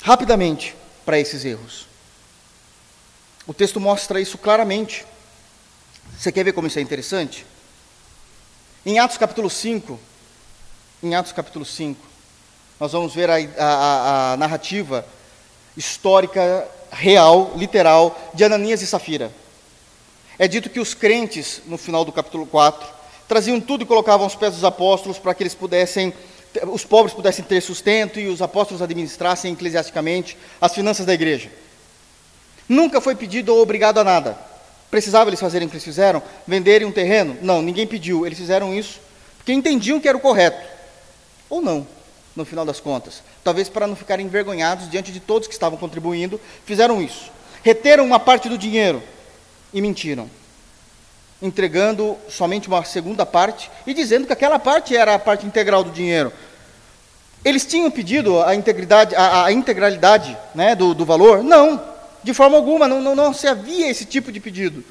[0.00, 1.86] rapidamente, para esses erros.
[3.46, 5.04] O texto mostra isso claramente.
[6.18, 7.44] Você quer ver como isso é interessante?
[8.86, 10.00] Em Atos capítulo 5,
[11.02, 12.00] em Atos capítulo 5,
[12.80, 15.06] nós vamos ver a, a, a narrativa
[15.76, 19.30] histórica, real, literal, de Ananias e Safira.
[20.38, 23.01] É dito que os crentes, no final do capítulo 4,
[23.32, 26.12] traziam tudo e colocavam aos pés dos apóstolos para que eles pudessem,
[26.66, 31.50] os pobres pudessem ter sustento e os apóstolos administrassem eclesiasticamente as finanças da igreja.
[32.68, 34.38] Nunca foi pedido ou obrigado a nada.
[34.90, 36.22] Precisava eles fazerem o que eles fizeram?
[36.46, 37.38] Venderem um terreno?
[37.40, 38.26] Não, ninguém pediu.
[38.26, 39.00] Eles fizeram isso
[39.38, 40.68] porque entendiam que era o correto.
[41.48, 41.86] Ou não,
[42.36, 43.22] no final das contas.
[43.42, 47.30] Talvez para não ficarem envergonhados diante de todos que estavam contribuindo, fizeram isso.
[47.62, 49.02] Reteram uma parte do dinheiro
[49.72, 50.28] e mentiram.
[51.42, 55.90] Entregando somente uma segunda parte e dizendo que aquela parte era a parte integral do
[55.90, 56.32] dinheiro.
[57.44, 61.42] Eles tinham pedido a integridade, a, a integralidade né, do, do valor?
[61.42, 61.82] Não.
[62.22, 64.84] De forma alguma, não, não, não se havia esse tipo de pedido.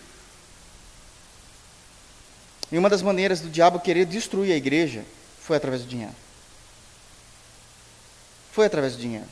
[2.70, 5.06] E uma das maneiras do diabo querer destruir a igreja
[5.40, 6.14] foi através do dinheiro.
[8.52, 9.28] Foi através do dinheiro.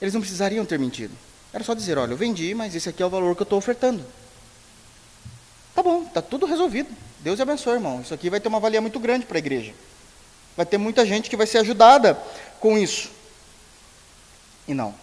[0.00, 1.14] Eles não precisariam ter mentido.
[1.52, 3.58] Era só dizer: olha, eu vendi, mas esse aqui é o valor que eu estou
[3.58, 4.04] ofertando.
[5.74, 6.88] Tá bom, tá tudo resolvido.
[7.20, 8.00] Deus abençoe, irmão.
[8.00, 9.74] Isso aqui vai ter uma valia muito grande para a igreja.
[10.56, 12.14] Vai ter muita gente que vai ser ajudada
[12.60, 13.10] com isso.
[14.68, 14.94] E não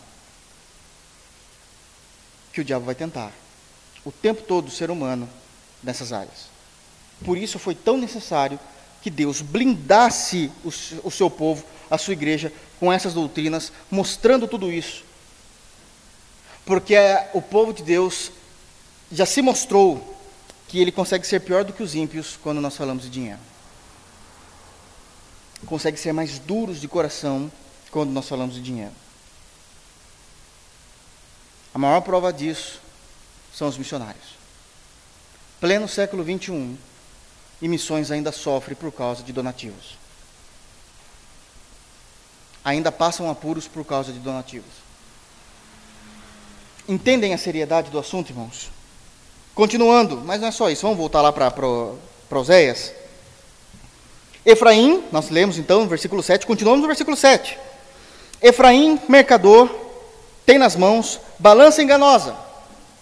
[2.60, 3.32] que o diabo vai tentar.
[4.04, 5.30] O tempo todo o ser humano
[5.82, 6.50] nessas áreas.
[7.24, 8.60] Por isso foi tão necessário
[9.02, 10.68] que Deus blindasse o,
[11.08, 15.04] o seu povo, a sua igreja, com essas doutrinas, mostrando tudo isso.
[16.66, 16.96] Porque
[17.34, 18.32] o povo de Deus
[19.12, 20.19] já se mostrou
[20.70, 23.40] que ele consegue ser pior do que os ímpios quando nós falamos de dinheiro.
[25.66, 27.52] Consegue ser mais duros de coração
[27.92, 28.94] quando nós falamos de dinheiro.
[31.74, 32.80] A maior prova disso
[33.54, 34.38] são os missionários.
[35.60, 36.78] Pleno século 21,
[37.62, 39.98] e missões ainda sofrem por causa de donativos.
[42.64, 44.72] Ainda passam apuros por causa de donativos.
[46.88, 48.70] Entendem a seriedade do assunto, irmãos?
[49.60, 52.94] Continuando, mas não é só isso, vamos voltar lá para Oséias.
[54.46, 57.60] Efraim, nós lemos então no versículo 7, continuamos no versículo 7.
[58.42, 59.70] Efraim, mercador,
[60.46, 62.38] tem nas mãos balança enganosa.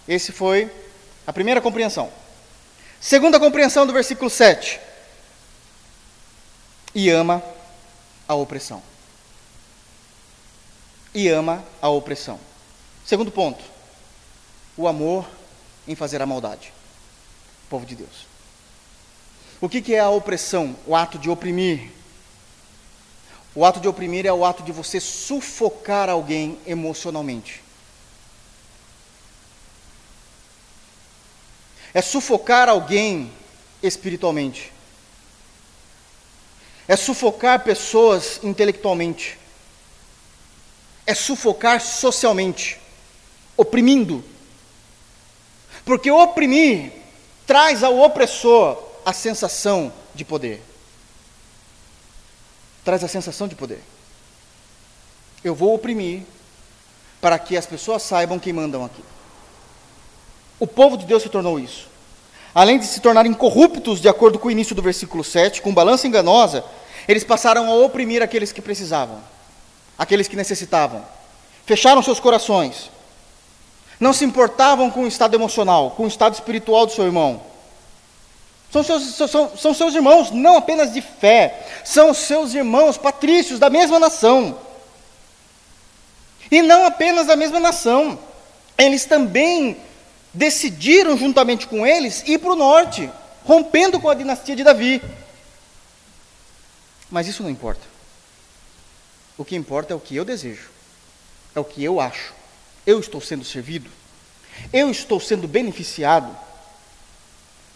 [0.08, 0.68] Esse foi
[1.24, 2.10] a primeira compreensão.
[3.00, 4.80] Segunda compreensão do versículo 7.
[6.92, 7.40] E ama
[8.26, 8.82] a opressão.
[11.14, 12.40] E ama a opressão.
[13.06, 13.62] Segundo ponto.
[14.76, 15.37] O amor
[15.88, 16.72] em fazer a maldade.
[17.68, 18.28] Povo de Deus.
[19.60, 20.76] O que, que é a opressão?
[20.86, 21.90] O ato de oprimir,
[23.54, 27.60] o ato de oprimir é o ato de você sufocar alguém emocionalmente.
[31.92, 33.32] É sufocar alguém
[33.82, 34.72] espiritualmente.
[36.86, 39.36] É sufocar pessoas intelectualmente.
[41.04, 42.78] É sufocar socialmente,
[43.56, 44.22] oprimindo.
[45.88, 46.92] Porque oprimir
[47.46, 50.62] traz ao opressor a sensação de poder
[52.88, 53.82] traz a sensação de poder.
[55.44, 56.22] Eu vou oprimir
[57.20, 59.04] para que as pessoas saibam quem mandam aqui.
[60.58, 61.86] O povo de Deus se tornou isso.
[62.54, 66.06] Além de se tornarem corruptos, de acordo com o início do versículo 7, com balança
[66.06, 66.64] enganosa,
[67.06, 69.22] eles passaram a oprimir aqueles que precisavam,
[69.98, 71.04] aqueles que necessitavam.
[71.66, 72.90] Fecharam seus corações.
[73.98, 77.42] Não se importavam com o estado emocional, com o estado espiritual do seu irmão.
[78.70, 83.70] São seus, são, são seus irmãos, não apenas de fé, são seus irmãos patrícios da
[83.70, 84.58] mesma nação.
[86.50, 88.18] E não apenas da mesma nação,
[88.76, 89.76] eles também
[90.32, 93.10] decidiram, juntamente com eles, ir para o norte,
[93.44, 95.02] rompendo com a dinastia de Davi.
[97.10, 97.82] Mas isso não importa.
[99.36, 100.68] O que importa é o que eu desejo,
[101.54, 102.37] é o que eu acho.
[102.88, 103.90] Eu estou sendo servido,
[104.72, 106.34] eu estou sendo beneficiado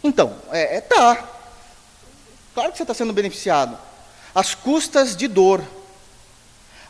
[0.02, 1.28] então, é, é tá.
[2.54, 3.78] Claro que você está sendo beneficiado.
[4.34, 5.62] As custas de dor,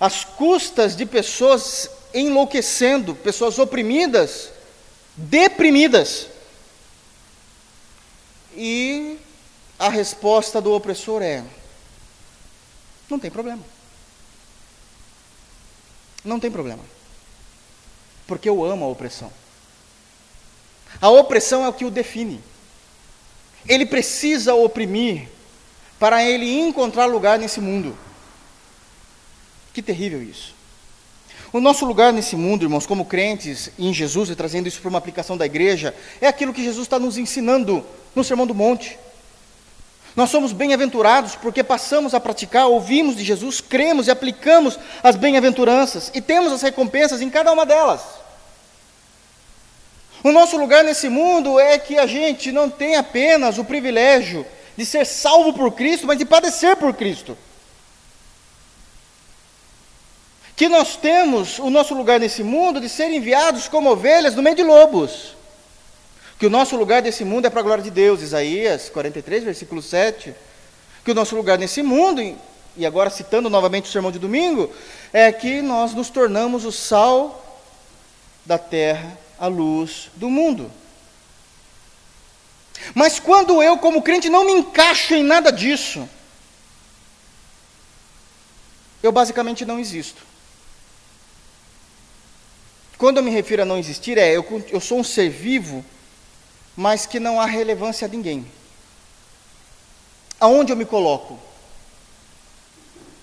[0.00, 4.50] as custas de pessoas enlouquecendo, pessoas oprimidas,
[5.16, 6.28] deprimidas.
[8.56, 9.18] E
[9.78, 11.44] a resposta do opressor é:
[13.10, 13.62] não tem problema.
[16.24, 16.82] Não tem problema.
[18.26, 19.32] Porque eu amo a opressão.
[21.00, 22.40] A opressão é o que o define.
[23.68, 25.28] Ele precisa oprimir
[25.98, 27.96] para ele encontrar lugar nesse mundo.
[29.72, 30.54] Que terrível isso.
[31.52, 34.98] O nosso lugar nesse mundo, irmãos, como crentes em Jesus, e trazendo isso para uma
[34.98, 38.98] aplicação da igreja, é aquilo que Jesus está nos ensinando no Sermão do Monte.
[40.14, 46.10] Nós somos bem-aventurados porque passamos a praticar, ouvimos de Jesus, cremos e aplicamos as bem-aventuranças
[46.14, 48.02] e temos as recompensas em cada uma delas.
[50.22, 54.46] O nosso lugar nesse mundo é que a gente não tem apenas o privilégio
[54.76, 57.36] de ser salvo por Cristo, mas de padecer por Cristo.
[60.54, 64.54] Que nós temos o nosso lugar nesse mundo de ser enviados como ovelhas no meio
[64.54, 65.34] de lobos.
[66.42, 69.80] Que o nosso lugar nesse mundo é para a glória de Deus, Isaías 43, versículo
[69.80, 70.34] 7.
[71.04, 72.20] Que o nosso lugar nesse mundo,
[72.76, 74.68] e agora citando novamente o sermão de domingo,
[75.12, 77.62] é que nós nos tornamos o sal
[78.44, 80.68] da terra a luz do mundo.
[82.92, 86.08] Mas quando eu, como crente, não me encaixo em nada disso,
[89.00, 90.20] eu basicamente não existo.
[92.98, 95.84] Quando eu me refiro a não existir, é eu, eu sou um ser vivo,
[96.76, 98.46] mas que não há relevância a ninguém.
[100.40, 101.38] Aonde eu me coloco?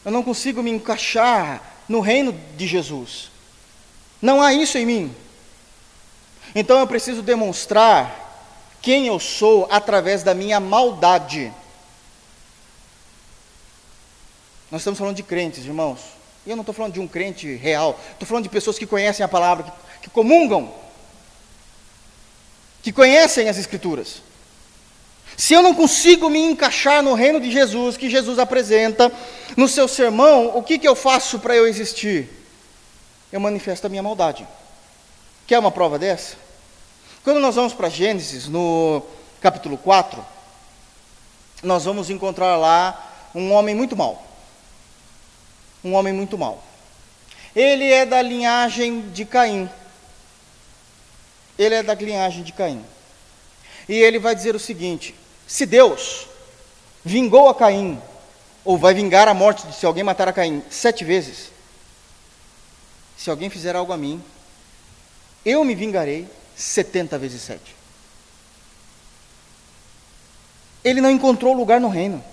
[0.06, 3.30] Eu não consigo me encaixar no reino de Jesus.
[4.22, 5.16] Não há isso em mim.
[6.56, 8.28] Então eu preciso demonstrar
[8.82, 11.52] quem eu sou através da minha maldade.
[14.72, 16.00] Nós estamos falando de crentes, irmãos.
[16.46, 18.00] E eu não estou falando de um crente real.
[18.12, 19.72] Estou falando de pessoas que conhecem a palavra, que,
[20.04, 20.74] que comungam,
[22.82, 24.22] que conhecem as Escrituras.
[25.38, 29.10] Se eu não consigo me encaixar no reino de Jesus, que Jesus apresenta
[29.56, 32.30] no seu sermão, o que, que eu faço para eu existir?
[33.32, 34.46] Eu manifesto a minha maldade.
[35.48, 36.36] Quer uma prova dessa?
[37.24, 39.02] Quando nós vamos para Gênesis, no
[39.39, 40.26] capítulo 4,
[41.63, 44.26] nós vamos encontrar lá um homem muito mau.
[45.84, 46.62] Um homem muito mau.
[47.56, 49.70] Ele é da linhagem de Caim.
[51.60, 52.84] Ele é da linhagem de Caim.
[53.88, 55.13] E ele vai dizer o seguinte:
[55.45, 56.26] se Deus
[57.04, 58.02] vingou a Caim,
[58.63, 61.52] ou vai vingar a morte de se alguém matar a Caim sete vezes,
[63.17, 64.24] se alguém fizer algo a mim,
[65.45, 67.76] eu me vingarei 70 vezes 7.
[70.84, 72.24] Ele não encontrou lugar no reino.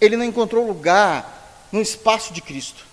[0.00, 2.86] Ele não encontrou lugar no espaço de Cristo.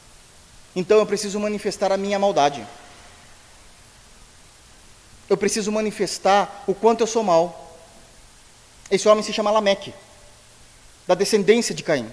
[0.76, 2.65] Então eu preciso manifestar a minha maldade.
[5.32, 7.78] Eu preciso manifestar o quanto eu sou mal.
[8.91, 9.94] Esse homem se chama Lameque,
[11.08, 12.12] da descendência de Caim.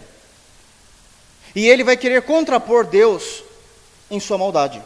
[1.53, 3.43] E ele vai querer contrapor Deus
[4.09, 4.81] em sua maldade.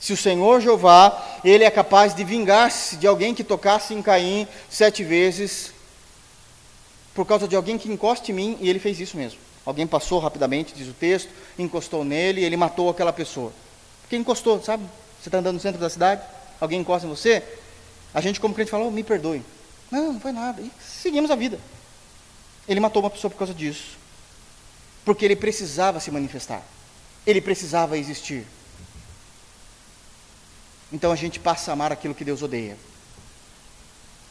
[0.00, 4.48] Se o Senhor Jeová, ele é capaz de vingar-se de alguém que tocasse em Caim
[4.70, 5.70] sete vezes,
[7.14, 9.38] por causa de alguém que encoste em mim, e ele fez isso mesmo.
[9.66, 13.52] Alguém passou rapidamente, diz o texto, encostou nele e ele matou aquela pessoa.
[14.00, 14.82] Porque encostou, sabe?
[15.20, 16.22] Você está andando no centro da cidade,
[16.60, 17.42] alguém encosta em você,
[18.14, 19.42] a gente como crente fala, oh, me perdoe.
[19.90, 20.60] Não, não foi nada.
[20.62, 21.58] E seguimos a vida.
[22.66, 23.98] Ele matou uma pessoa por causa disso.
[25.04, 26.62] Porque ele precisava se manifestar.
[27.26, 28.46] Ele precisava existir.
[30.92, 32.76] Então a gente passa a amar aquilo que Deus odeia.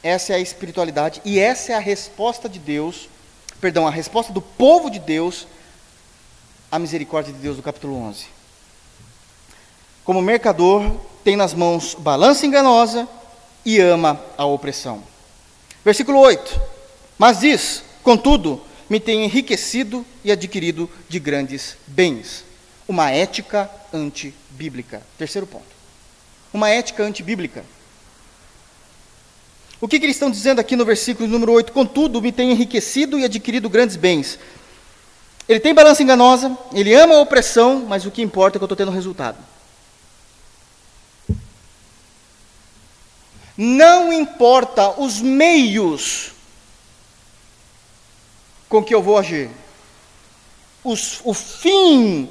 [0.01, 3.09] Essa é a espiritualidade e essa é a resposta de Deus,
[3.59, 5.45] perdão, a resposta do povo de Deus
[6.71, 8.38] à misericórdia de Deus do capítulo 11.
[10.09, 10.91] Como mercador,
[11.23, 13.07] tem nas mãos balança enganosa
[13.63, 15.03] e ama a opressão.
[15.85, 16.59] Versículo 8.
[17.15, 22.43] Mas diz: Contudo, me tem enriquecido e adquirido de grandes bens.
[22.87, 25.03] Uma ética antibíblica.
[25.15, 25.67] Terceiro ponto
[26.51, 27.63] uma ética antibíblica.
[29.79, 31.71] O que, que, eles estão dizendo aqui no versículo número 8?
[31.71, 34.39] Contudo, me tem enriquecido e adquirido grandes bens.
[35.47, 38.65] Ele tem balança enganosa, ele ama a opressão, mas o que importa é que eu
[38.65, 39.37] estou tendo resultado.
[43.61, 46.31] Não importa os meios
[48.69, 49.49] com que eu vou agir,
[50.83, 52.29] os, o fim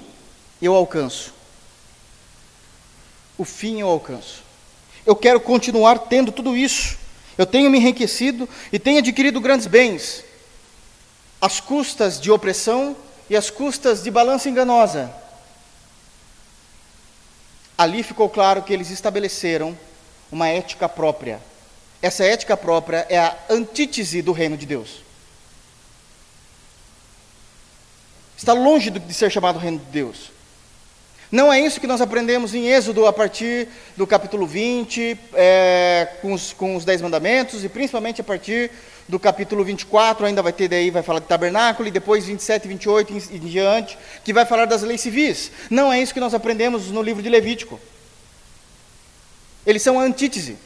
[0.62, 1.34] eu alcanço
[3.38, 4.42] o fim eu alcanço.
[5.06, 6.98] Eu quero continuar tendo tudo isso.
[7.38, 10.24] Eu tenho me enriquecido e tenho adquirido grandes bens,
[11.40, 12.96] às custas de opressão
[13.30, 15.14] e às custas de balança enganosa.
[17.76, 19.78] Ali ficou claro que eles estabeleceram
[20.30, 21.40] uma ética própria.
[22.00, 25.02] essa ética própria é a antítese do reino de Deus.
[28.36, 30.30] Está longe de ser chamado reino de Deus.
[31.30, 36.32] Não é isso que nós aprendemos em Êxodo a partir do capítulo 20, é, com,
[36.32, 38.70] os, com os Dez Mandamentos, e principalmente a partir
[39.06, 42.68] do capítulo 24, ainda vai ter daí, vai falar de tabernáculo, e depois 27 e
[42.68, 45.50] 28 e em diante, que vai falar das leis civis.
[45.68, 47.78] Não é isso que nós aprendemos no livro de Levítico.
[49.68, 50.56] Eles são a antítese.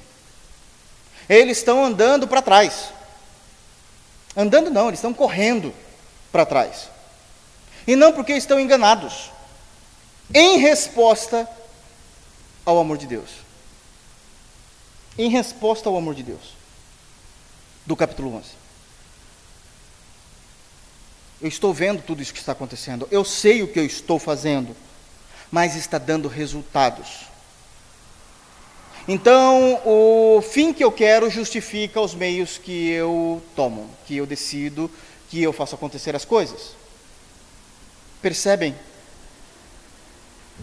[1.28, 2.90] Eles estão andando para trás.
[4.36, 5.74] Andando não, eles estão correndo
[6.30, 6.88] para trás.
[7.84, 9.32] E não porque estão enganados
[10.32, 11.50] em resposta
[12.64, 13.28] ao amor de Deus.
[15.18, 16.54] Em resposta ao amor de Deus.
[17.84, 18.50] Do capítulo 11.
[21.40, 23.08] Eu estou vendo tudo isso que está acontecendo.
[23.10, 24.76] Eu sei o que eu estou fazendo.
[25.50, 27.31] Mas está dando resultados.
[29.06, 34.90] Então, o fim que eu quero justifica os meios que eu tomo, que eu decido,
[35.28, 36.76] que eu faço acontecer as coisas.
[38.20, 38.74] Percebem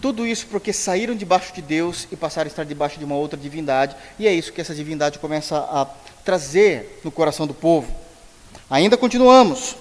[0.00, 3.38] tudo isso porque saíram debaixo de Deus e passaram a estar debaixo de uma outra
[3.38, 5.84] divindade, e é isso que essa divindade começa a
[6.24, 7.94] trazer no coração do povo.
[8.70, 9.76] Ainda continuamos.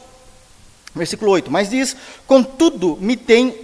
[0.94, 1.96] Versículo 8: Mas diz:
[2.28, 3.56] Contudo, me, tem,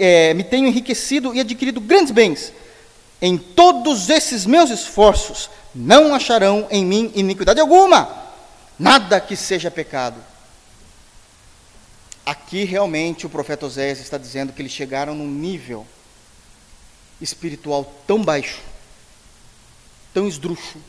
[0.00, 2.52] é, me tenho enriquecido e adquirido grandes bens.
[3.22, 8.32] Em todos esses meus esforços, não acharão em mim iniquidade alguma,
[8.76, 10.20] nada que seja pecado.
[12.26, 15.86] Aqui realmente o profeta Oséias está dizendo que eles chegaram num nível
[17.20, 18.60] espiritual tão baixo,
[20.12, 20.82] tão esdrúxulo,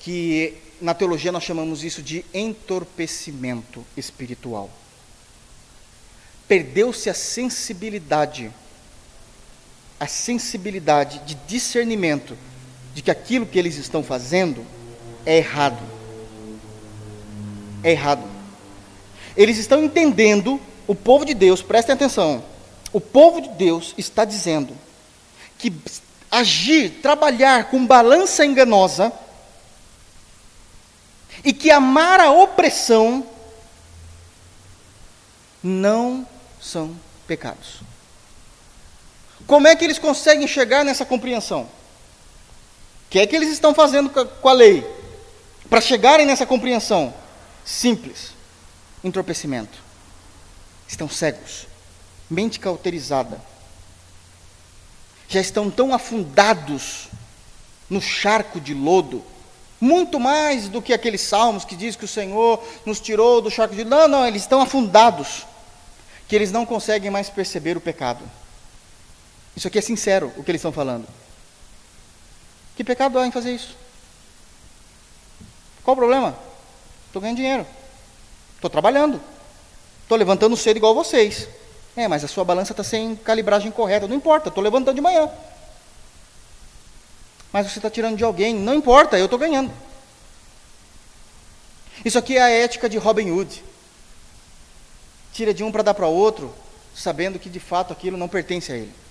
[0.00, 4.70] que na teologia nós chamamos isso de entorpecimento espiritual.
[6.48, 8.50] Perdeu-se a sensibilidade,
[10.02, 12.36] a sensibilidade de discernimento
[12.92, 14.66] de que aquilo que eles estão fazendo
[15.24, 15.78] é errado.
[17.84, 18.24] É errado.
[19.36, 22.42] Eles estão entendendo, o povo de Deus, prestem atenção,
[22.92, 24.76] o povo de Deus está dizendo
[25.56, 25.72] que
[26.28, 29.12] agir, trabalhar com balança enganosa
[31.44, 33.24] e que amar a opressão
[35.62, 36.26] não
[36.60, 36.92] são
[37.24, 37.91] pecados.
[39.52, 41.64] Como é que eles conseguem chegar nessa compreensão?
[41.64, 41.68] O
[43.10, 44.82] que é que eles estão fazendo com a lei?
[45.68, 47.12] Para chegarem nessa compreensão?
[47.62, 48.32] Simples:
[49.04, 49.78] entorpecimento.
[50.88, 51.66] Estão cegos,
[52.30, 53.38] mente cauterizada
[55.28, 57.08] já estão tão afundados
[57.90, 59.22] no charco de lodo,
[59.78, 63.74] muito mais do que aqueles salmos que diz que o Senhor nos tirou do charco
[63.74, 63.84] de.
[63.84, 65.46] Não, não, eles estão afundados,
[66.26, 68.24] que eles não conseguem mais perceber o pecado.
[69.56, 71.06] Isso aqui é sincero o que eles estão falando.
[72.76, 73.76] Que pecado há em fazer isso?
[75.84, 76.36] Qual o problema?
[77.06, 77.66] Estou ganhando dinheiro.
[78.54, 79.20] Estou trabalhando.
[80.02, 81.48] Estou levantando cedo igual vocês.
[81.94, 84.08] É, mas a sua balança está sem calibragem correta.
[84.08, 85.30] Não importa, estou levantando de manhã.
[87.52, 88.54] Mas você está tirando de alguém.
[88.54, 89.70] Não importa, eu estou ganhando.
[92.04, 93.62] Isso aqui é a ética de Robin Hood.
[95.32, 96.54] Tira de um para dar para outro,
[96.94, 99.01] sabendo que de fato aquilo não pertence a ele.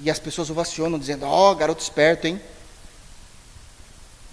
[0.00, 2.40] E as pessoas ovacionam, dizendo: Ó, oh, garoto esperto, hein?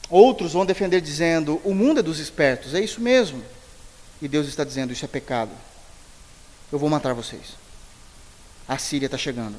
[0.09, 3.43] Outros vão defender dizendo: O mundo é dos espertos, é isso mesmo.
[4.21, 5.51] E Deus está dizendo: Isso é pecado
[6.75, 7.55] eu vou matar vocês.
[8.67, 9.57] A Síria está chegando.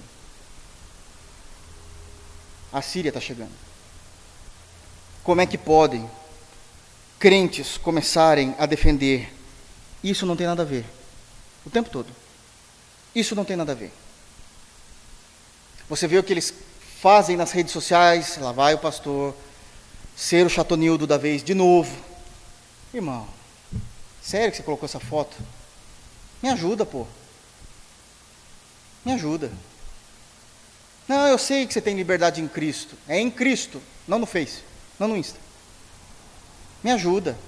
[2.73, 3.53] A Síria está chegando.
[5.23, 6.09] Como é que podem
[7.19, 9.33] crentes começarem a defender?
[10.03, 10.85] Isso não tem nada a ver.
[11.65, 12.09] O tempo todo.
[13.15, 13.93] Isso não tem nada a ver.
[15.89, 16.53] Você vê o que eles
[17.01, 19.35] fazem nas redes sociais, lá vai o pastor,
[20.17, 21.97] ser o chatonildo da vez de novo.
[22.93, 23.29] Irmão,
[24.23, 25.37] sério que você colocou essa foto?
[26.43, 27.07] Me ajuda, pô.
[29.05, 29.53] Me ajuda.
[31.07, 32.97] Não, eu sei que você tem liberdade em Cristo.
[33.07, 34.63] É em Cristo, não no Face,
[34.99, 35.39] não no Insta.
[36.83, 37.39] Me ajuda.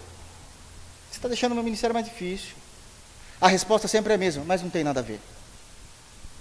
[1.10, 2.54] Você está deixando o meu ministério mais difícil.
[3.40, 5.20] A resposta sempre é a mesma, mas não tem nada a ver.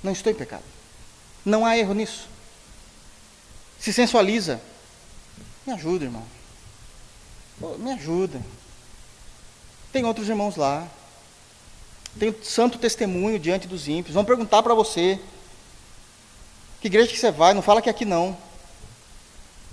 [0.03, 0.76] Não estou em pecado.
[1.47, 2.27] Não há erro nisso.
[3.79, 4.59] Se sensualiza.
[5.65, 6.25] Me ajuda, irmão.
[7.57, 8.41] Pô, me ajuda.
[9.93, 10.85] Tem outros irmãos lá.
[12.19, 14.13] Tem santo testemunho diante dos ímpios.
[14.13, 15.17] Vão perguntar para você.
[16.81, 17.53] Que igreja que você vai?
[17.53, 18.37] Não fala que é aqui não.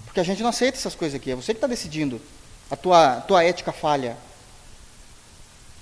[0.04, 1.32] Porque a gente não aceita essas coisas aqui.
[1.32, 2.22] É você que está decidindo.
[2.70, 4.16] A tua, tua ética falha.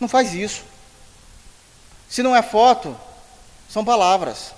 [0.01, 0.65] Não faz isso.
[2.09, 2.97] Se não é foto,
[3.69, 4.55] são palavras.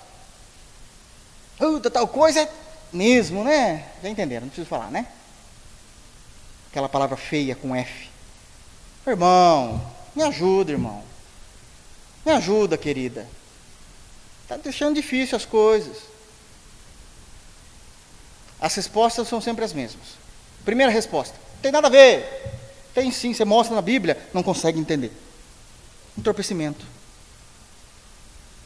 [1.59, 2.51] Uh, tal coisa é
[2.91, 3.87] mesmo, né?
[4.01, 5.07] Já entenderam, não preciso falar, né?
[6.75, 8.09] aquela palavra feia com F.
[9.07, 9.81] Irmão,
[10.13, 11.01] me ajuda, irmão.
[12.25, 13.25] Me ajuda, querida.
[14.43, 15.95] Está deixando difícil as coisas.
[18.59, 20.17] As respostas são sempre as mesmas.
[20.65, 22.25] Primeira resposta: tem nada a ver.
[22.93, 25.13] Tem sim, você mostra na Bíblia, não consegue entender.
[26.17, 26.85] Entorpecimento.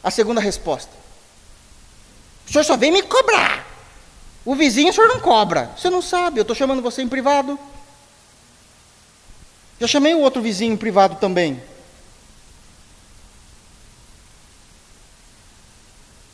[0.02, 0.90] A segunda resposta:
[2.50, 3.64] o senhor só vem me cobrar.
[4.44, 5.70] O vizinho o senhor não cobra.
[5.78, 7.56] Você não sabe, eu estou chamando você em privado.
[9.78, 11.62] Já chamei o outro vizinho em privado também.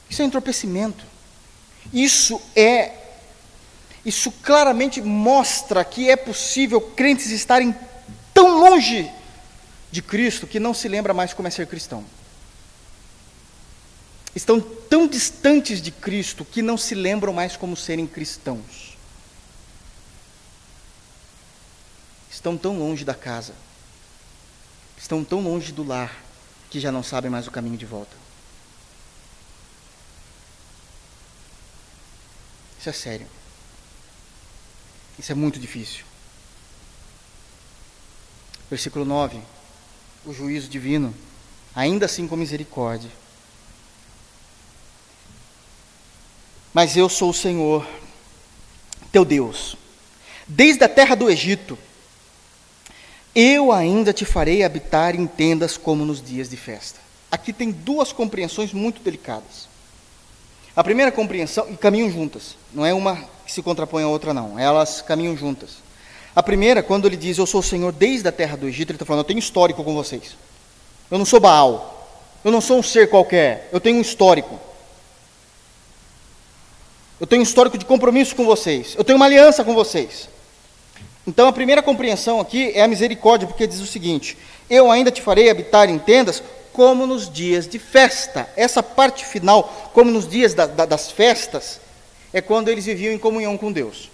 [0.09, 1.05] Isso é entorpecimento.
[1.93, 2.93] Isso é
[4.07, 7.77] isso claramente mostra que é possível crentes estarem
[8.33, 9.11] tão longe
[9.91, 12.05] de Cristo que não se lembra mais como é ser cristão.
[14.35, 18.97] Estão tão distantes de Cristo que não se lembram mais como serem cristãos.
[22.31, 23.55] Estão tão longe da casa,
[24.97, 26.15] estão tão longe do lar,
[26.71, 28.17] que já não sabem mais o caminho de volta.
[32.79, 33.27] Isso é sério.
[35.19, 36.05] Isso é muito difícil.
[38.69, 39.41] Versículo 9.
[40.25, 41.15] O juízo divino,
[41.75, 43.11] ainda assim com misericórdia.
[46.77, 47.89] Mas eu sou o Senhor,
[49.11, 49.79] teu Deus.
[50.47, 51.79] Desde a terra do Egito,
[53.35, 57.01] eu ainda te farei habitar em tendas como nos dias de festa.
[57.33, 59.71] Aqui tem duas compreensões muito delicadas.
[60.77, 64.59] A primeira compreensão, e caminham juntas, não é uma que se contrapõe à outra, não,
[64.59, 65.79] elas caminham juntas.
[66.35, 68.97] A primeira, quando ele diz, Eu sou o Senhor desde a terra do Egito, ele
[68.97, 70.37] está falando, Eu tenho histórico com vocês.
[71.11, 72.07] Eu não sou Baal,
[72.45, 74.66] eu não sou um ser qualquer, eu tenho um histórico.
[77.21, 80.29] Eu tenho um histórico de compromisso com vocês, eu tenho uma aliança com vocês.
[81.27, 84.39] Então a primeira compreensão aqui é a misericórdia, porque diz o seguinte:
[84.71, 86.43] Eu ainda te farei habitar em tendas
[86.73, 88.49] como nos dias de festa.
[88.55, 91.81] Essa parte final, como nos dias da, da, das festas,
[92.33, 94.11] é quando eles viviam em comunhão com Deus.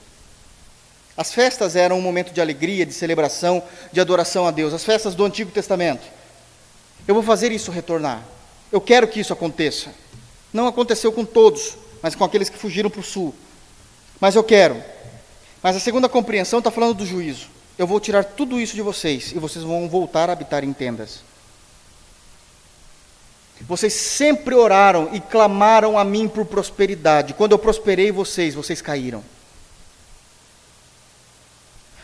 [1.17, 4.73] As festas eram um momento de alegria, de celebração, de adoração a Deus.
[4.73, 6.07] As festas do Antigo Testamento.
[7.07, 8.23] Eu vou fazer isso retornar.
[8.71, 9.91] Eu quero que isso aconteça.
[10.53, 13.35] Não aconteceu com todos, mas com aqueles que fugiram para o sul.
[14.21, 14.83] Mas eu quero.
[15.63, 17.49] Mas a segunda compreensão está falando do juízo.
[17.79, 21.23] Eu vou tirar tudo isso de vocês e vocês vão voltar a habitar em tendas.
[23.63, 27.35] Vocês sempre oraram e clamaram a mim por prosperidade.
[27.35, 29.23] Quando eu prosperei vocês, vocês caíram.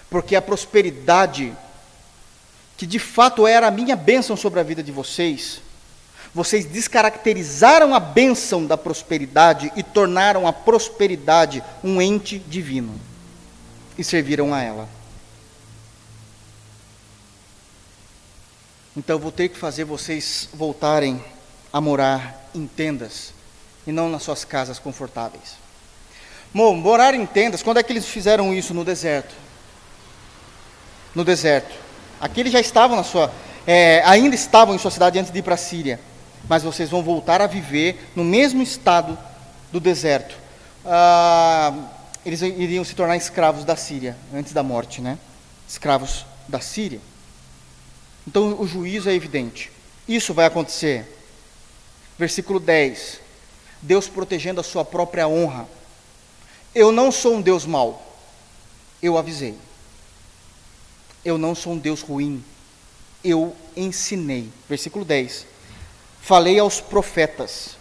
[0.09, 1.53] Porque a prosperidade,
[2.76, 5.61] que de fato era a minha bênção sobre a vida de vocês,
[6.35, 12.95] vocês descaracterizaram a bênção da prosperidade e tornaram a prosperidade um ente divino.
[13.97, 14.89] E serviram a ela.
[18.97, 21.22] Então eu vou ter que fazer vocês voltarem
[21.72, 23.33] a morar em tendas
[23.87, 25.55] e não nas suas casas confortáveis.
[26.53, 29.35] Bom, morar em tendas, quando é que eles fizeram isso no deserto?
[31.14, 31.74] No deserto.
[32.20, 33.33] Aqui eles já estavam na sua,
[33.66, 36.01] é, ainda estavam em sua cidade antes de ir para a Síria,
[36.49, 39.18] mas vocês vão voltar a viver no mesmo estado
[39.70, 40.36] do deserto.
[40.84, 41.74] Ah,
[42.24, 45.18] eles iriam se tornar escravos da Síria antes da morte, né?
[45.68, 47.01] Escravos da Síria.
[48.26, 49.70] Então o juízo é evidente.
[50.07, 51.16] Isso vai acontecer.
[52.18, 53.20] Versículo 10.
[53.80, 55.68] Deus protegendo a sua própria honra.
[56.74, 58.05] Eu não sou um Deus mau.
[59.03, 59.55] Eu avisei.
[61.24, 62.42] Eu não sou um Deus ruim.
[63.22, 64.51] Eu ensinei.
[64.68, 65.46] Versículo 10.
[66.20, 67.76] Falei aos profetas.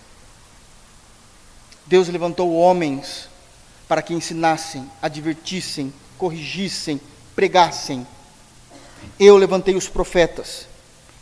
[1.85, 3.29] Deus levantou homens
[3.88, 6.99] para que ensinassem, advertissem, corrigissem,
[7.35, 8.05] pregassem.
[9.19, 10.67] Eu levantei os profetas.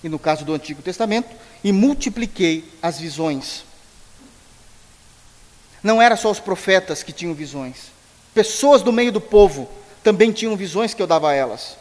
[0.03, 3.63] E no caso do Antigo Testamento, e multipliquei as visões.
[5.81, 7.91] Não era só os profetas que tinham visões.
[8.33, 9.67] Pessoas do meio do povo
[10.03, 11.75] também tinham visões que eu dava a elas.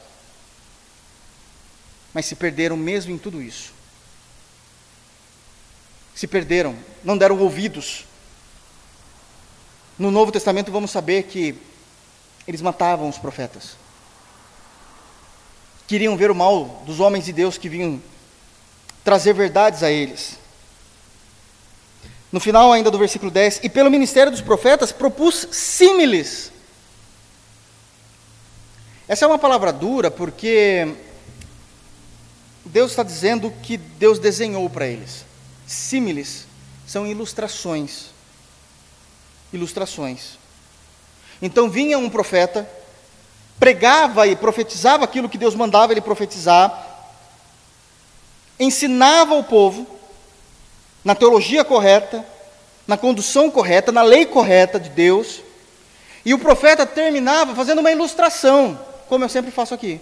[2.14, 3.73] Mas se perderam mesmo em tudo isso.
[6.24, 8.06] Se perderam, não deram ouvidos.
[9.98, 11.54] No Novo Testamento vamos saber que
[12.48, 13.76] eles matavam os profetas.
[15.86, 18.02] Queriam ver o mal dos homens de Deus que vinham
[19.04, 20.38] trazer verdades a eles.
[22.32, 26.50] No final ainda do versículo 10, e pelo ministério dos profetas propus símiles.
[29.06, 30.90] Essa é uma palavra dura porque
[32.64, 35.23] Deus está dizendo que Deus desenhou para eles.
[35.66, 36.46] Símiles
[36.86, 38.06] são ilustrações.
[39.52, 40.38] Ilustrações.
[41.40, 42.68] Então vinha um profeta
[43.58, 46.86] pregava e profetizava aquilo que Deus mandava ele profetizar,
[48.58, 49.86] ensinava o povo
[51.04, 52.24] na teologia correta,
[52.86, 55.40] na condução correta, na lei correta de Deus,
[56.24, 60.00] e o profeta terminava fazendo uma ilustração, como eu sempre faço aqui.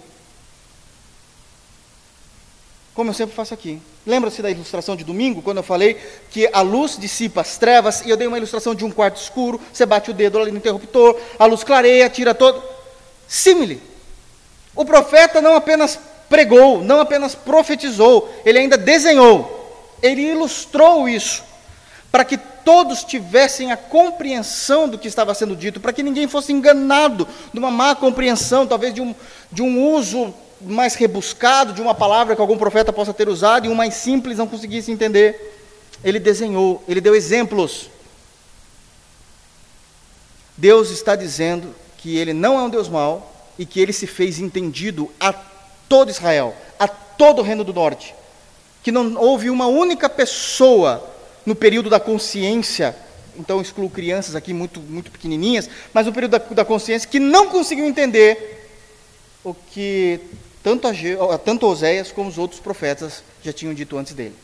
[2.93, 3.81] Como eu sempre faço aqui.
[4.05, 5.97] Lembra-se da ilustração de domingo, quando eu falei
[6.29, 9.59] que a luz dissipa as trevas, e eu dei uma ilustração de um quarto escuro,
[9.71, 12.61] você bate o dedo ali no interruptor, a luz clareia, tira todo.
[13.27, 13.81] Simile.
[14.75, 15.97] O profeta não apenas
[16.29, 21.43] pregou, não apenas profetizou, ele ainda desenhou, ele ilustrou isso,
[22.11, 26.51] para que todos tivessem a compreensão do que estava sendo dito, para que ninguém fosse
[26.51, 29.13] enganado de uma má compreensão, talvez de um,
[29.51, 30.33] de um uso
[30.65, 34.37] mais rebuscado de uma palavra que algum profeta possa ter usado e um mais simples
[34.37, 35.59] não conseguisse entender.
[36.03, 37.89] Ele desenhou, ele deu exemplos.
[40.57, 44.39] Deus está dizendo que ele não é um Deus mau e que ele se fez
[44.39, 45.33] entendido a
[45.87, 48.13] todo Israel, a todo o reino do norte.
[48.81, 51.09] Que não houve uma única pessoa
[51.45, 52.95] no período da consciência,
[53.37, 57.47] então excluo crianças aqui muito, muito pequenininhas, mas no período da, da consciência que não
[57.47, 58.69] conseguiu entender
[59.43, 60.19] o que
[60.63, 60.87] tanto,
[61.43, 64.35] tanto Oséias como os outros profetas já tinham dito antes dele.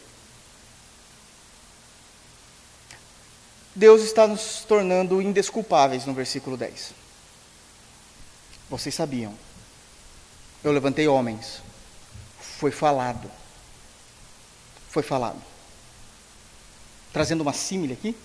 [3.73, 6.91] Deus está nos tornando indesculpáveis no versículo 10.
[8.69, 9.33] Vocês sabiam.
[10.61, 11.61] Eu levantei homens.
[12.39, 13.31] Foi falado.
[14.89, 15.41] Foi falado.
[17.13, 18.15] Trazendo uma símile aqui.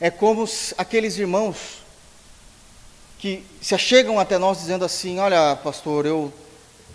[0.00, 0.48] É como
[0.78, 1.82] aqueles irmãos
[3.18, 6.32] que se achegam até nós dizendo assim: Olha, pastor, eu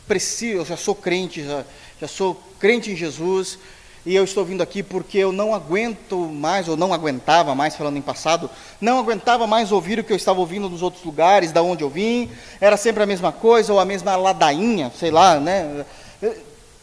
[0.08, 1.64] preciso, eu já sou crente, já,
[2.00, 3.58] já sou crente em Jesus,
[4.06, 7.98] e eu estou vindo aqui porque eu não aguento mais, ou não aguentava mais, falando
[7.98, 8.50] em passado,
[8.80, 11.90] não aguentava mais ouvir o que eu estava ouvindo nos outros lugares, da onde eu
[11.90, 12.30] vim,
[12.62, 15.86] era sempre a mesma coisa, ou a mesma ladainha, sei lá, né?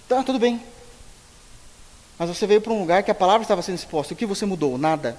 [0.08, 0.60] Tá, tudo bem.
[2.18, 4.44] Mas você veio para um lugar que a palavra estava sendo exposta, o que você
[4.44, 4.76] mudou?
[4.76, 5.16] Nada.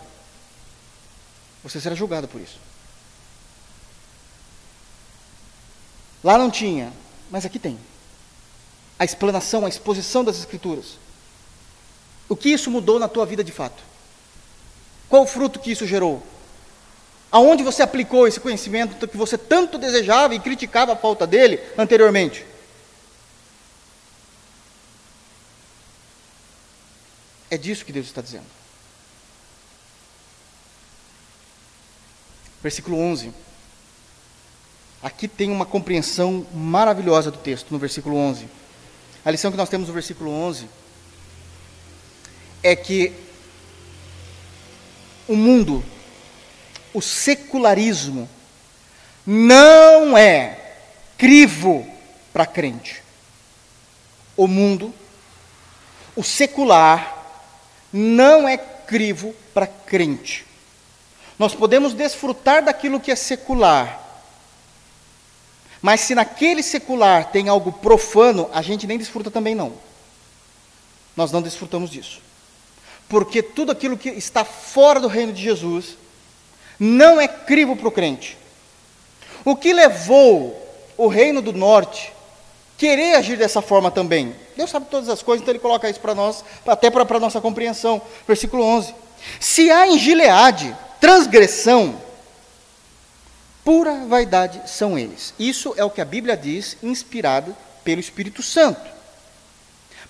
[1.64, 2.60] Você será julgado por isso.
[6.22, 6.92] Lá não tinha,
[7.32, 7.78] mas aqui tem
[9.04, 10.98] a explanação, a exposição das Escrituras.
[12.30, 13.84] O que isso mudou na tua vida de fato?
[15.10, 16.24] Qual o fruto que isso gerou?
[17.30, 22.46] Aonde você aplicou esse conhecimento que você tanto desejava e criticava a falta dele anteriormente?
[27.52, 28.46] É disso que Deus está dizendo.
[32.62, 33.34] Versículo 11.
[35.02, 38.63] Aqui tem uma compreensão maravilhosa do texto, no versículo 11.
[39.26, 40.68] A lição que nós temos no versículo 11
[42.62, 43.14] é que
[45.28, 45.84] o mundo,
[46.94, 48.30] o secularismo,
[49.26, 50.60] não é
[51.18, 51.88] crivo
[52.34, 53.02] para crente.
[54.36, 54.94] O mundo,
[56.16, 57.24] o secular,
[57.94, 60.46] não é crivo para crente.
[61.40, 64.03] Nós podemos desfrutar daquilo que é secular,
[65.84, 69.74] mas se naquele secular tem algo profano, a gente nem desfruta também não.
[71.14, 72.22] Nós não desfrutamos disso.
[73.10, 75.98] Porque tudo aquilo que está fora do reino de Jesus
[76.80, 78.38] não é crivo para o crente.
[79.44, 80.58] O que levou
[80.96, 82.14] o reino do norte
[82.78, 84.34] querer agir dessa forma também?
[84.56, 87.42] Deus sabe todas as coisas, então ele coloca isso para nós, até para a nossa
[87.42, 88.02] compreensão.
[88.26, 88.96] Versículo 11.
[89.38, 92.02] Se há em Gileade transgressão,
[93.64, 95.34] Pura vaidade são eles.
[95.40, 98.92] Isso é o que a Bíblia diz, inspirada pelo Espírito Santo.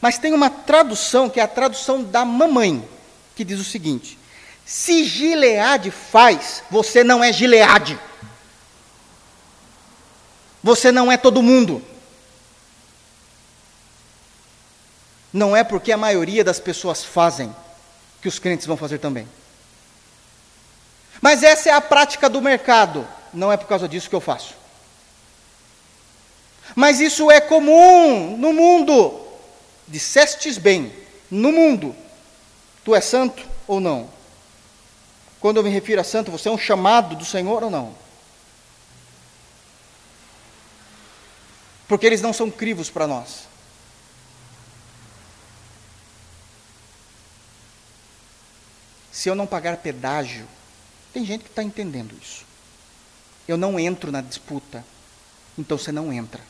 [0.01, 2.87] Mas tem uma tradução, que é a tradução da mamãe,
[3.35, 4.17] que diz o seguinte:
[4.65, 7.99] Se Gileade faz, você não é Gileade.
[10.63, 11.83] Você não é todo mundo.
[15.31, 17.53] Não é porque a maioria das pessoas fazem
[18.21, 19.27] que os crentes vão fazer também.
[21.21, 24.55] Mas essa é a prática do mercado não é por causa disso que eu faço.
[26.75, 29.19] Mas isso é comum no mundo.
[29.87, 30.93] Dissestes bem,
[31.29, 31.95] no mundo.
[32.83, 34.09] Tu és santo ou não?
[35.39, 37.93] Quando eu me refiro a santo, você é um chamado do Senhor ou não?
[41.87, 43.47] Porque eles não são crivos para nós.
[49.11, 50.47] Se eu não pagar pedágio,
[51.13, 52.52] tem gente que está entendendo isso.
[53.47, 54.85] Eu não entro na disputa.
[55.57, 56.41] Então você não entra.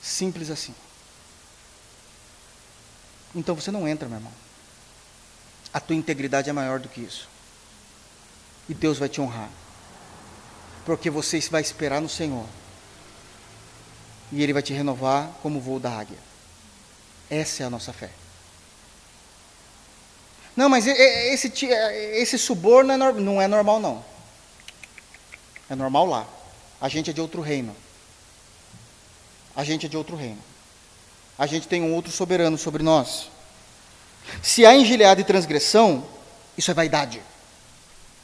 [0.00, 0.74] Simples assim.
[3.34, 4.32] Então você não entra, meu irmão.
[5.72, 7.28] A tua integridade é maior do que isso.
[8.68, 9.50] E Deus vai te honrar.
[10.84, 12.46] Porque você vai esperar no Senhor.
[14.32, 16.18] E Ele vai te renovar como o voo da águia.
[17.30, 18.10] Essa é a nossa fé.
[20.58, 21.52] Não, mas esse,
[22.14, 24.04] esse suborno não é normal, não.
[25.70, 26.26] É normal lá.
[26.80, 27.76] A gente é de outro reino.
[29.54, 30.42] A gente é de outro reino.
[31.38, 33.30] A gente tem um outro soberano sobre nós.
[34.42, 36.04] Se há engelhada e transgressão,
[36.56, 37.22] isso é vaidade.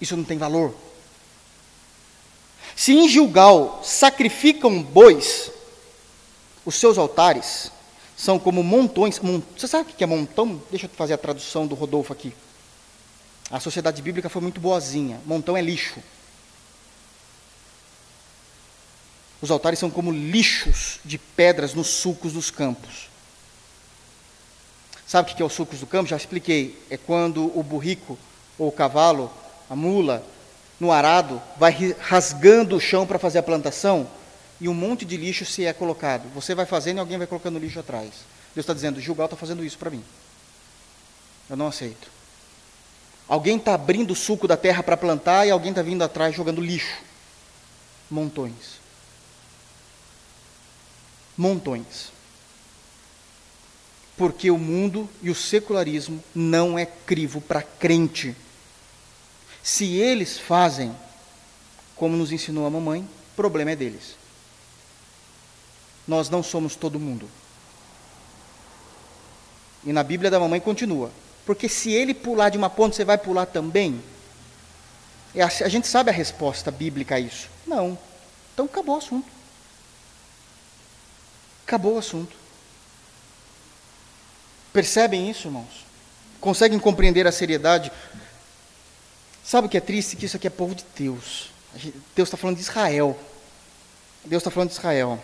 [0.00, 0.74] Isso não tem valor.
[2.74, 5.52] Se em Gilgal sacrificam bois,
[6.66, 7.70] os seus altares
[8.16, 9.20] são como montões.
[9.56, 10.60] Você sabe o que é montão?
[10.70, 12.32] Deixa eu fazer a tradução do Rodolfo aqui.
[13.50, 15.20] A sociedade bíblica foi muito boazinha.
[15.26, 16.00] Montão é lixo.
[19.40, 23.08] Os altares são como lixos de pedras nos sulcos dos campos.
[25.06, 26.08] Sabe o que é os sulcos do campo?
[26.08, 26.82] Já expliquei.
[26.88, 28.18] É quando o burrico,
[28.58, 29.30] ou o cavalo,
[29.68, 30.24] a mula,
[30.80, 34.08] no arado, vai rasgando o chão para fazer a plantação
[34.60, 36.28] e um monte de lixo se é colocado.
[36.34, 38.10] Você vai fazendo e alguém vai colocando lixo atrás.
[38.54, 40.04] Deus está dizendo: Gilgal está fazendo isso para mim.
[41.48, 42.10] Eu não aceito.
[43.26, 46.60] Alguém está abrindo o suco da terra para plantar e alguém está vindo atrás jogando
[46.60, 46.98] lixo.
[48.10, 48.78] Montões.
[51.36, 52.12] Montões.
[54.16, 58.36] Porque o mundo e o secularismo não é crivo para crente.
[59.62, 60.94] Se eles fazem
[61.96, 64.16] como nos ensinou a mamãe, o problema é deles.
[66.06, 67.28] Nós não somos todo mundo.
[69.84, 71.10] E na Bíblia da mamãe continua.
[71.44, 74.02] Porque se ele pular de uma ponte, você vai pular também?
[75.34, 77.48] É a gente sabe a resposta bíblica a isso.
[77.66, 77.98] Não.
[78.52, 79.28] Então acabou o assunto.
[81.66, 82.34] Acabou o assunto.
[84.72, 85.84] Percebem isso, irmãos?
[86.40, 87.92] Conseguem compreender a seriedade?
[89.44, 90.16] Sabe o que é triste?
[90.16, 91.50] Que isso aqui é povo de Deus.
[92.14, 93.18] Deus está falando de Israel.
[94.24, 95.22] Deus está falando de Israel.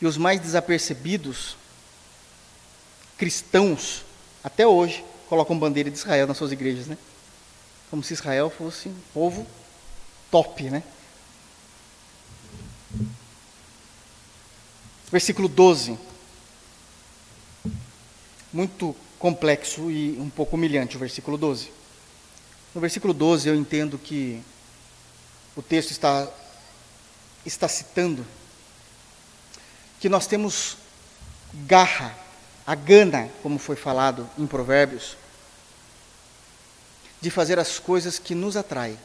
[0.00, 1.56] E os mais desapercebidos,
[3.16, 4.04] cristãos,
[4.42, 6.96] até hoje, colocam bandeira de Israel nas suas igrejas, né?
[7.90, 9.46] Como se Israel fosse um povo
[10.30, 10.82] top, né?
[15.10, 15.98] Versículo 12.
[18.52, 21.70] Muito complexo e um pouco humilhante o versículo 12.
[22.74, 24.40] No versículo 12 eu entendo que
[25.56, 26.28] o texto está,
[27.44, 28.24] está citando
[30.00, 30.76] que nós temos
[31.66, 32.14] garra,
[32.66, 35.16] a gana, como foi falado em Provérbios,
[37.20, 38.98] de fazer as coisas que nos atraem.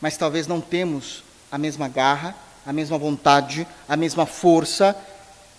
[0.00, 2.34] Mas talvez não temos a mesma garra,
[2.64, 4.96] a mesma vontade, a mesma força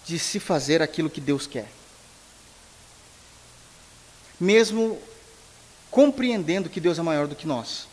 [0.05, 1.71] de se fazer aquilo que Deus quer.
[4.39, 5.01] Mesmo
[5.89, 7.87] compreendendo que Deus é maior do que nós.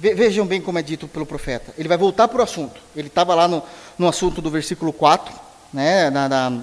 [0.00, 1.74] Vejam bem como é dito pelo profeta.
[1.76, 2.80] Ele vai voltar para o assunto.
[2.94, 3.60] Ele estava lá no,
[3.98, 5.34] no assunto do versículo 4,
[5.72, 6.62] né, na, na,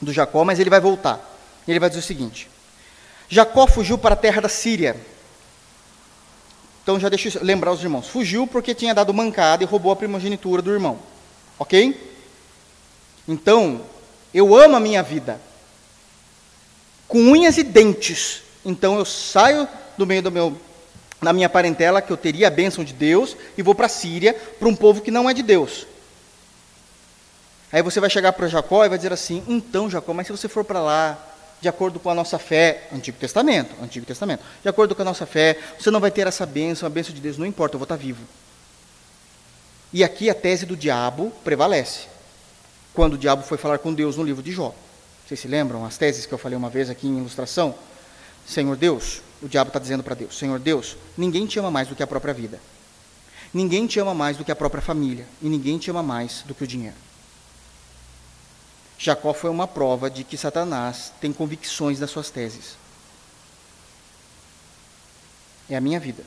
[0.00, 1.20] do Jacó, mas ele vai voltar.
[1.68, 2.48] Ele vai dizer o seguinte:
[3.28, 4.96] Jacó fugiu para a terra da Síria.
[6.82, 8.08] Então já deixa eu lembrar os irmãos.
[8.08, 10.98] Fugiu porque tinha dado mancada e roubou a primogenitura do irmão.
[11.58, 12.10] Ok?
[13.28, 13.82] Então,
[14.32, 15.38] eu amo a minha vida.
[17.06, 18.42] Com unhas e dentes.
[18.64, 19.68] Então eu saio
[19.98, 20.56] do meio do meu
[21.22, 24.34] na minha parentela que eu teria a bênção de Deus e vou para a Síria,
[24.34, 25.86] para um povo que não é de Deus.
[27.72, 30.48] Aí você vai chegar para Jacó e vai dizer assim: então, Jacó, mas se você
[30.48, 31.18] for para lá,
[31.60, 35.24] de acordo com a nossa fé, Antigo Testamento, Antigo Testamento, de acordo com a nossa
[35.24, 37.84] fé, você não vai ter essa bênção, a bênção de Deus, não importa, eu vou
[37.84, 38.22] estar vivo.
[39.92, 42.08] E aqui a tese do diabo prevalece.
[42.92, 44.74] Quando o diabo foi falar com Deus no livro de Jó.
[45.26, 47.74] Vocês se lembram as teses que eu falei uma vez aqui em ilustração?
[48.46, 51.96] Senhor Deus, o diabo está dizendo para Deus: Senhor Deus, ninguém te ama mais do
[51.96, 52.60] que a própria vida.
[53.52, 55.26] Ninguém te ama mais do que a própria família.
[55.42, 56.96] E ninguém te ama mais do que o dinheiro.
[58.96, 62.76] Jacó foi uma prova de que Satanás tem convicções das suas teses.
[65.68, 66.24] É a minha vida.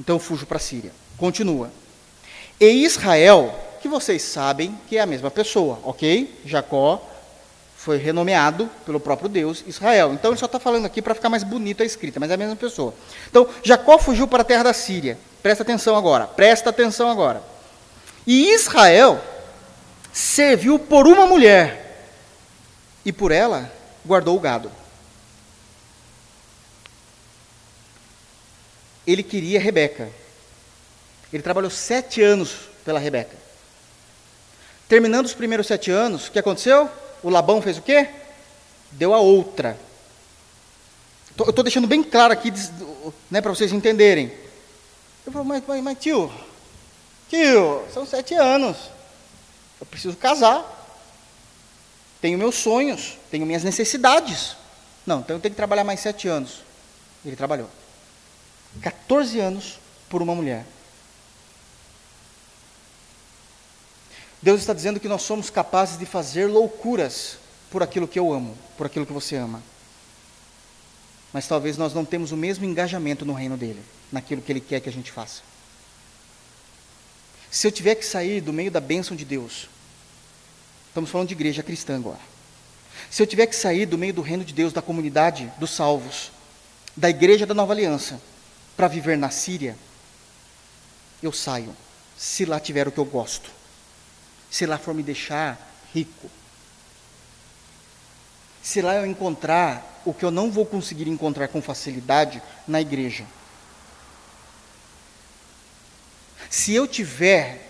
[0.00, 0.92] Então eu fujo para a Síria.
[1.16, 1.70] Continua.
[2.58, 6.40] E Israel, que vocês sabem que é a mesma pessoa, ok?
[6.44, 7.13] Jacó
[7.84, 10.14] foi renomeado pelo próprio Deus Israel.
[10.14, 12.38] Então ele só está falando aqui para ficar mais bonita a escrita, mas é a
[12.38, 12.94] mesma pessoa.
[13.28, 15.18] Então Jacó fugiu para a terra da Síria.
[15.42, 17.42] Presta atenção agora, presta atenção agora.
[18.26, 19.22] E Israel
[20.10, 22.08] serviu por uma mulher,
[23.04, 23.70] e por ela
[24.02, 24.72] guardou o gado.
[29.06, 30.08] Ele queria Rebeca.
[31.30, 33.36] Ele trabalhou sete anos pela Rebeca.
[34.88, 36.90] Terminando os primeiros sete anos, o que aconteceu?
[37.24, 38.08] O Labão fez o quê?
[38.92, 39.78] Deu a outra.
[41.36, 42.52] Eu estou deixando bem claro aqui,
[43.30, 44.30] né, para vocês entenderem.
[45.26, 46.30] Eu falo, mas, mas, mas tio,
[47.28, 48.76] tio, são sete anos.
[49.80, 50.70] Eu preciso casar.
[52.20, 54.54] Tenho meus sonhos, tenho minhas necessidades.
[55.06, 56.62] Não, então eu tenho que trabalhar mais sete anos.
[57.24, 57.68] Ele trabalhou.
[58.82, 60.66] 14 anos por uma mulher.
[64.44, 67.38] Deus está dizendo que nós somos capazes de fazer loucuras
[67.70, 69.62] por aquilo que eu amo, por aquilo que você ama.
[71.32, 73.82] Mas talvez nós não temos o mesmo engajamento no reino dele,
[74.12, 75.40] naquilo que ele quer que a gente faça.
[77.50, 79.66] Se eu tiver que sair do meio da bênção de Deus,
[80.88, 82.20] estamos falando de igreja cristã agora.
[83.10, 86.30] Se eu tiver que sair do meio do reino de Deus, da comunidade dos salvos,
[86.94, 88.20] da igreja da nova aliança,
[88.76, 89.74] para viver na Síria,
[91.22, 91.74] eu saio,
[92.14, 93.53] se lá tiver o que eu gosto
[94.54, 95.58] se lá for me deixar
[95.92, 96.30] rico,
[98.62, 103.26] se lá eu encontrar o que eu não vou conseguir encontrar com facilidade na igreja,
[106.48, 107.68] se eu tiver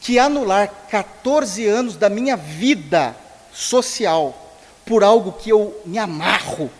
[0.00, 3.14] que anular 14 anos da minha vida
[3.52, 4.56] social
[4.86, 6.70] por algo que eu me amarro,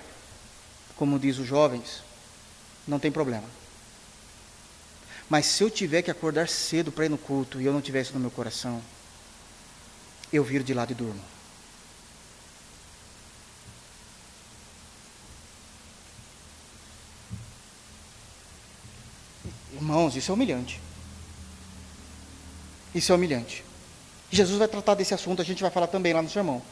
[0.97, 2.03] como diz os jovens,
[2.87, 3.58] não tem problema.
[5.29, 8.01] Mas se eu tiver que acordar cedo para ir no culto e eu não tiver
[8.01, 8.83] isso no meu coração,
[10.33, 11.21] eu viro de lado e durmo.
[19.75, 20.81] Irmãos, isso é humilhante.
[22.95, 23.65] Isso é humilhante.
[24.31, 26.63] Jesus vai tratar desse assunto, a gente vai falar também lá no sermão.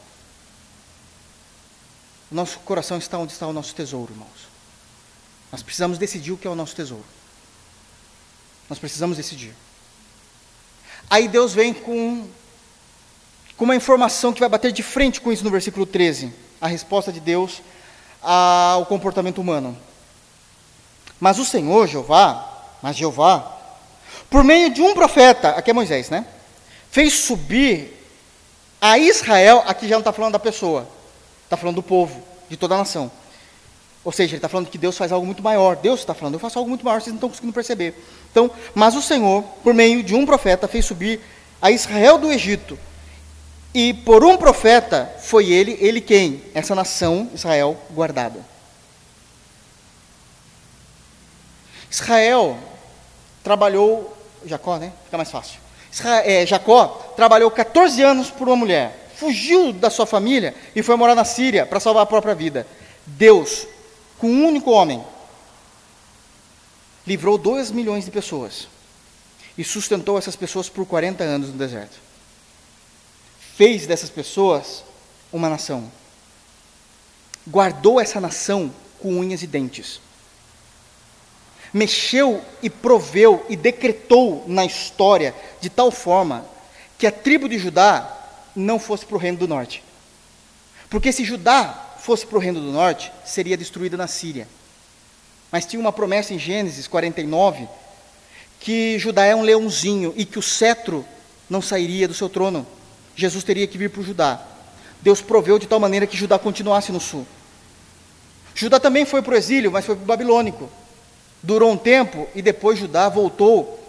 [2.29, 4.49] Nosso coração está onde está o nosso tesouro, irmãos.
[5.51, 7.05] Nós precisamos decidir o que é o nosso tesouro.
[8.69, 9.53] Nós precisamos decidir.
[11.09, 12.27] Aí Deus vem com,
[13.55, 16.33] com uma informação que vai bater de frente com isso no versículo 13.
[16.59, 17.61] A resposta de Deus
[18.21, 19.77] ao comportamento humano.
[21.19, 22.45] Mas o Senhor, Jeová,
[22.81, 23.57] mas Jeová,
[24.29, 26.25] por meio de um profeta, aqui é Moisés, né?
[26.91, 27.93] Fez subir
[28.81, 30.87] a Israel, aqui já não está falando da pessoa,
[31.45, 33.11] está falando do povo, de toda a nação.
[34.03, 35.75] Ou seja, ele está falando que Deus faz algo muito maior.
[35.75, 37.93] Deus está falando, eu faço algo muito maior, vocês não estão conseguindo perceber.
[38.31, 41.19] Então, mas o Senhor, por meio de um profeta, fez subir
[41.61, 42.77] a Israel do Egito.
[43.73, 46.41] E por um profeta foi ele, ele quem?
[46.53, 48.39] Essa nação, Israel, guardada.
[51.89, 52.57] Israel
[53.43, 54.91] trabalhou, Jacó, né?
[55.05, 55.59] Fica mais fácil.
[56.23, 61.15] É, Jacó trabalhou 14 anos por uma mulher, fugiu da sua família e foi morar
[61.15, 62.67] na Síria para salvar a própria vida.
[63.05, 63.67] Deus
[64.17, 65.03] com um único homem,
[67.05, 68.67] livrou 2 milhões de pessoas
[69.57, 71.97] e sustentou essas pessoas por 40 anos no deserto.
[73.55, 74.83] Fez dessas pessoas
[75.31, 75.91] uma nação.
[77.47, 80.01] Guardou essa nação com unhas e dentes.
[81.73, 86.45] Mexeu e proveu e decretou na história de tal forma
[86.97, 88.15] que a tribo de Judá
[88.55, 89.83] não fosse para o reino do norte.
[90.89, 94.47] Porque se Judá fosse para o reino do norte, seria destruída na Síria.
[95.51, 97.67] Mas tinha uma promessa em Gênesis 49
[98.61, 101.05] que Judá é um leãozinho e que o cetro
[101.49, 102.65] não sairia do seu trono.
[103.13, 104.41] Jesus teria que vir para o Judá.
[105.01, 107.27] Deus proveu de tal maneira que Judá continuasse no sul.
[108.55, 110.69] Judá também foi para o exílio, mas foi para o babilônico.
[111.43, 113.85] Durou um tempo e depois Judá voltou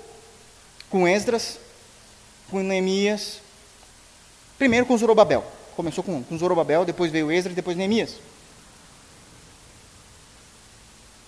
[0.91, 1.57] com Esdras,
[2.51, 3.41] com Neemias,
[4.59, 5.58] primeiro com Zorobabel.
[5.79, 8.16] Começou com, com Zorobabel, depois veio Esdras, depois Neemias.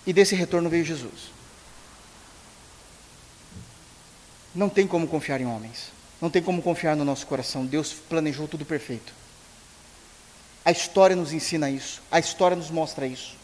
[0.05, 1.31] E desse retorno veio Jesus.
[4.53, 5.93] Não tem como confiar em homens.
[6.19, 7.65] Não tem como confiar no nosso coração.
[7.65, 9.13] Deus planejou tudo perfeito.
[10.65, 12.01] A história nos ensina isso.
[12.11, 13.37] A história nos mostra isso.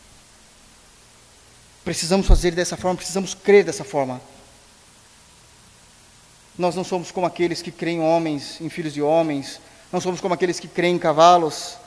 [1.85, 4.19] Precisamos fazer dessa forma, precisamos crer dessa forma.
[6.57, 9.61] Nós não somos como aqueles que creem em homens, em filhos de homens,
[9.91, 11.77] não somos como aqueles que creem em cavalos,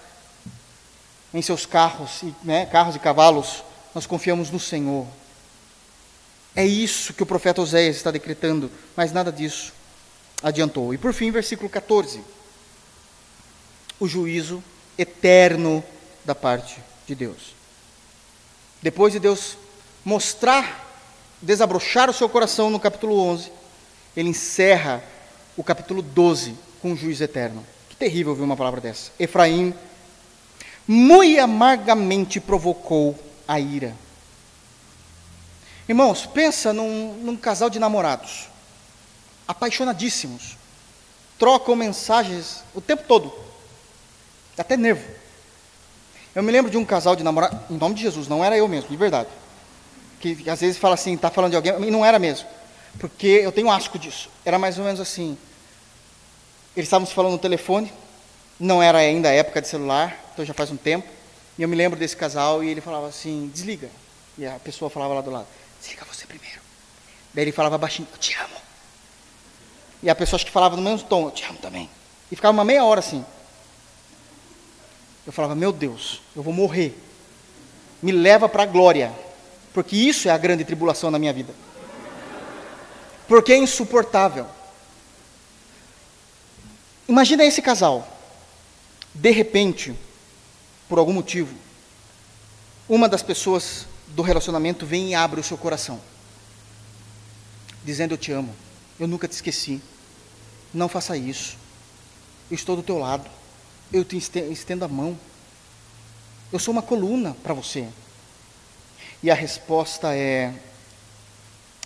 [1.33, 3.63] em seus carros, né, carros e cavalos.
[3.95, 5.07] Nós confiamos no Senhor.
[6.55, 9.73] É isso que o profeta Oséias está decretando, mas nada disso
[10.43, 10.93] adiantou.
[10.93, 12.23] E por fim, versículo 14.
[13.99, 14.63] O juízo
[14.97, 15.85] eterno
[16.25, 17.55] da parte de Deus.
[18.83, 19.57] Depois de Deus
[20.05, 20.89] mostrar,
[21.41, 23.53] desabrochar o seu coração no capítulo 11,
[24.17, 25.03] ele encerra
[25.57, 27.65] o capítulo 12 com o juízo eterno.
[28.01, 29.13] Terrível ouvir uma palavra dessa.
[29.19, 29.75] Efraim
[30.89, 33.95] muito amargamente provocou a ira.
[35.87, 38.49] Irmãos, pensa num, num casal de namorados,
[39.47, 40.57] apaixonadíssimos,
[41.39, 43.33] trocam mensagens o tempo todo,
[44.57, 45.05] até nervo.
[46.35, 48.67] Eu me lembro de um casal de namorados, em nome de Jesus, não era eu
[48.67, 49.29] mesmo, de verdade.
[50.21, 52.49] que, que às vezes fala assim, está falando de alguém, e não era mesmo.
[52.99, 54.31] Porque eu tenho asco disso.
[54.43, 55.37] Era mais ou menos assim.
[56.77, 57.93] Eles estavam se falando no telefone,
[58.59, 61.09] não era ainda a época de celular, então já faz um tempo.
[61.59, 63.89] E eu me lembro desse casal e ele falava assim: desliga.
[64.39, 65.47] E a pessoa falava lá do lado:
[65.81, 66.61] desliga você primeiro.
[67.35, 68.57] Daí ele falava baixinho: eu te amo.
[70.03, 71.91] E a pessoa acho que falava no mesmo tom: eu te amo também.
[72.31, 73.25] E ficava uma meia hora assim.
[75.27, 76.97] Eu falava: meu Deus, eu vou morrer.
[78.03, 79.13] Me leva para a glória.
[79.73, 81.53] Porque isso é a grande tribulação na minha vida.
[83.29, 84.47] Porque é insuportável.
[87.11, 88.07] Imagina esse casal.
[89.13, 89.93] De repente,
[90.89, 91.53] por algum motivo,
[92.89, 96.01] uma das pessoas do relacionamento vem e abre o seu coração,
[97.85, 98.55] dizendo: Eu te amo,
[98.97, 99.83] eu nunca te esqueci,
[100.73, 101.59] não faça isso,
[102.49, 103.29] eu estou do teu lado,
[103.93, 105.19] eu te estendo a mão,
[106.53, 107.89] eu sou uma coluna para você.
[109.21, 110.55] E a resposta é: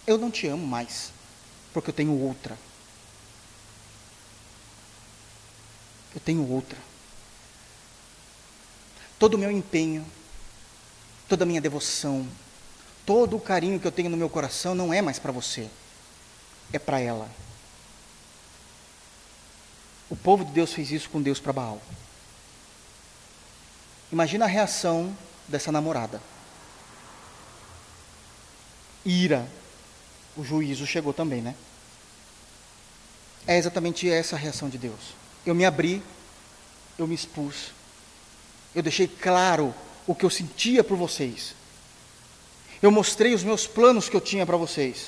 [0.06, 1.12] Eu não te amo mais,
[1.72, 2.58] porque eu tenho outra.
[6.14, 6.78] Eu tenho outra.
[9.18, 10.06] Todo o meu empenho,
[11.28, 12.28] toda a minha devoção,
[13.04, 15.68] todo o carinho que eu tenho no meu coração não é mais para você,
[16.72, 17.28] é para ela.
[20.10, 21.80] O povo de Deus fez isso com Deus para Baal.
[24.12, 25.16] Imagina a reação
[25.48, 26.20] dessa namorada.
[29.04, 29.46] Ira.
[30.36, 31.54] O juízo chegou também, né?
[33.46, 35.14] É exatamente essa a reação de Deus.
[35.44, 36.02] Eu me abri,
[36.98, 37.72] eu me expus,
[38.74, 39.74] eu deixei claro
[40.06, 41.54] o que eu sentia por vocês.
[42.82, 45.06] Eu mostrei os meus planos que eu tinha para vocês.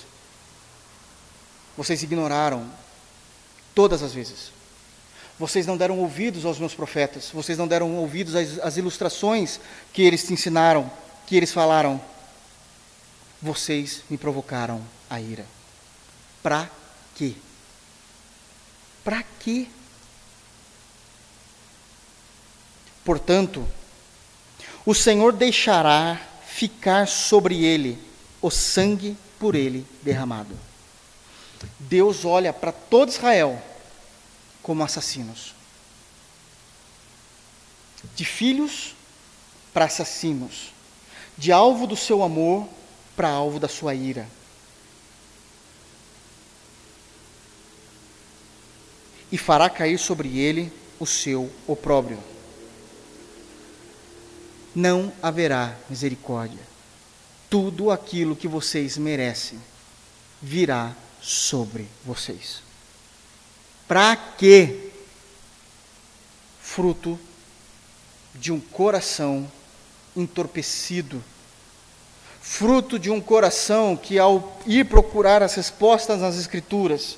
[1.76, 2.70] Vocês ignoraram
[3.74, 4.50] todas as vezes.
[5.38, 7.30] Vocês não deram ouvidos aos meus profetas.
[7.32, 9.60] Vocês não deram ouvidos às, às ilustrações
[9.92, 10.90] que eles te ensinaram,
[11.26, 12.00] que eles falaram.
[13.42, 14.80] Vocês me provocaram
[15.10, 15.44] a ira.
[16.42, 16.70] Para
[17.14, 17.34] quê?
[19.04, 19.66] Para quê?
[23.06, 23.64] Portanto,
[24.84, 27.96] o Senhor deixará ficar sobre ele
[28.42, 30.58] o sangue por ele derramado.
[31.78, 33.62] Deus olha para todo Israel
[34.60, 35.54] como assassinos.
[38.16, 38.96] De filhos
[39.72, 40.72] para assassinos.
[41.38, 42.68] De alvo do seu amor
[43.14, 44.28] para alvo da sua ira.
[49.30, 52.35] E fará cair sobre ele o seu opróbrio
[54.76, 56.60] não haverá misericórdia.
[57.48, 59.58] Tudo aquilo que vocês merecem
[60.42, 62.60] virá sobre vocês.
[63.88, 64.90] Para quê?
[66.60, 67.18] Fruto
[68.34, 69.50] de um coração
[70.14, 71.24] entorpecido,
[72.42, 77.16] fruto de um coração que, ao ir procurar as respostas nas Escrituras,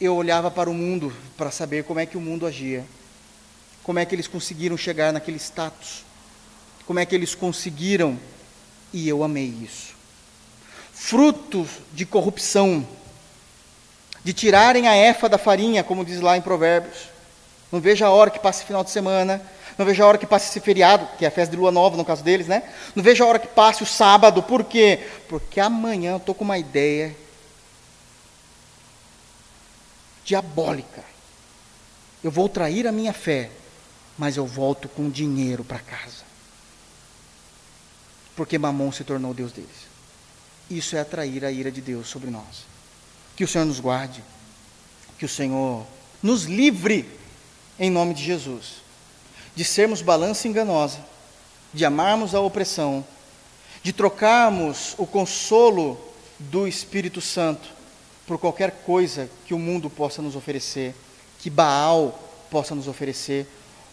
[0.00, 2.86] eu olhava para o mundo para saber como é que o mundo agia,
[3.82, 6.08] como é que eles conseguiram chegar naquele status
[6.90, 8.18] como é que eles conseguiram,
[8.92, 9.94] e eu amei isso.
[10.92, 12.84] Frutos de corrupção,
[14.24, 17.02] de tirarem a efa da farinha, como diz lá em Provérbios.
[17.70, 19.40] Não vejo a hora que passe final de semana,
[19.78, 21.96] não vejo a hora que passe esse feriado, que é a festa de lua nova
[21.96, 22.64] no caso deles, né?
[22.96, 24.98] Não vejo a hora que passe o sábado, por quê?
[25.28, 27.14] Porque amanhã eu estou com uma ideia
[30.24, 31.04] diabólica.
[32.24, 33.48] Eu vou trair a minha fé,
[34.18, 36.29] mas eu volto com dinheiro para casa
[38.36, 39.90] porque Mamon se tornou Deus deles.
[40.70, 42.64] Isso é atrair a ira de Deus sobre nós.
[43.36, 44.22] Que o Senhor nos guarde,
[45.18, 45.84] que o Senhor
[46.22, 47.08] nos livre,
[47.78, 48.82] em nome de Jesus,
[49.54, 50.98] de sermos balança enganosa,
[51.72, 53.04] de amarmos a opressão,
[53.82, 55.98] de trocarmos o consolo
[56.38, 57.68] do Espírito Santo
[58.26, 60.94] por qualquer coisa que o mundo possa nos oferecer,
[61.40, 62.18] que Baal
[62.50, 63.46] possa nos oferecer,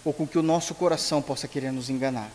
[0.05, 2.29] ou com que o nosso coração possa querer nos enganar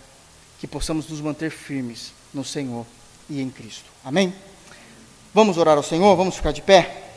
[0.62, 2.86] que possamos nos manter firmes no Senhor
[3.28, 3.90] e em Cristo.
[4.04, 4.32] Amém?
[5.34, 6.14] Vamos orar ao Senhor?
[6.14, 7.11] Vamos ficar de pé?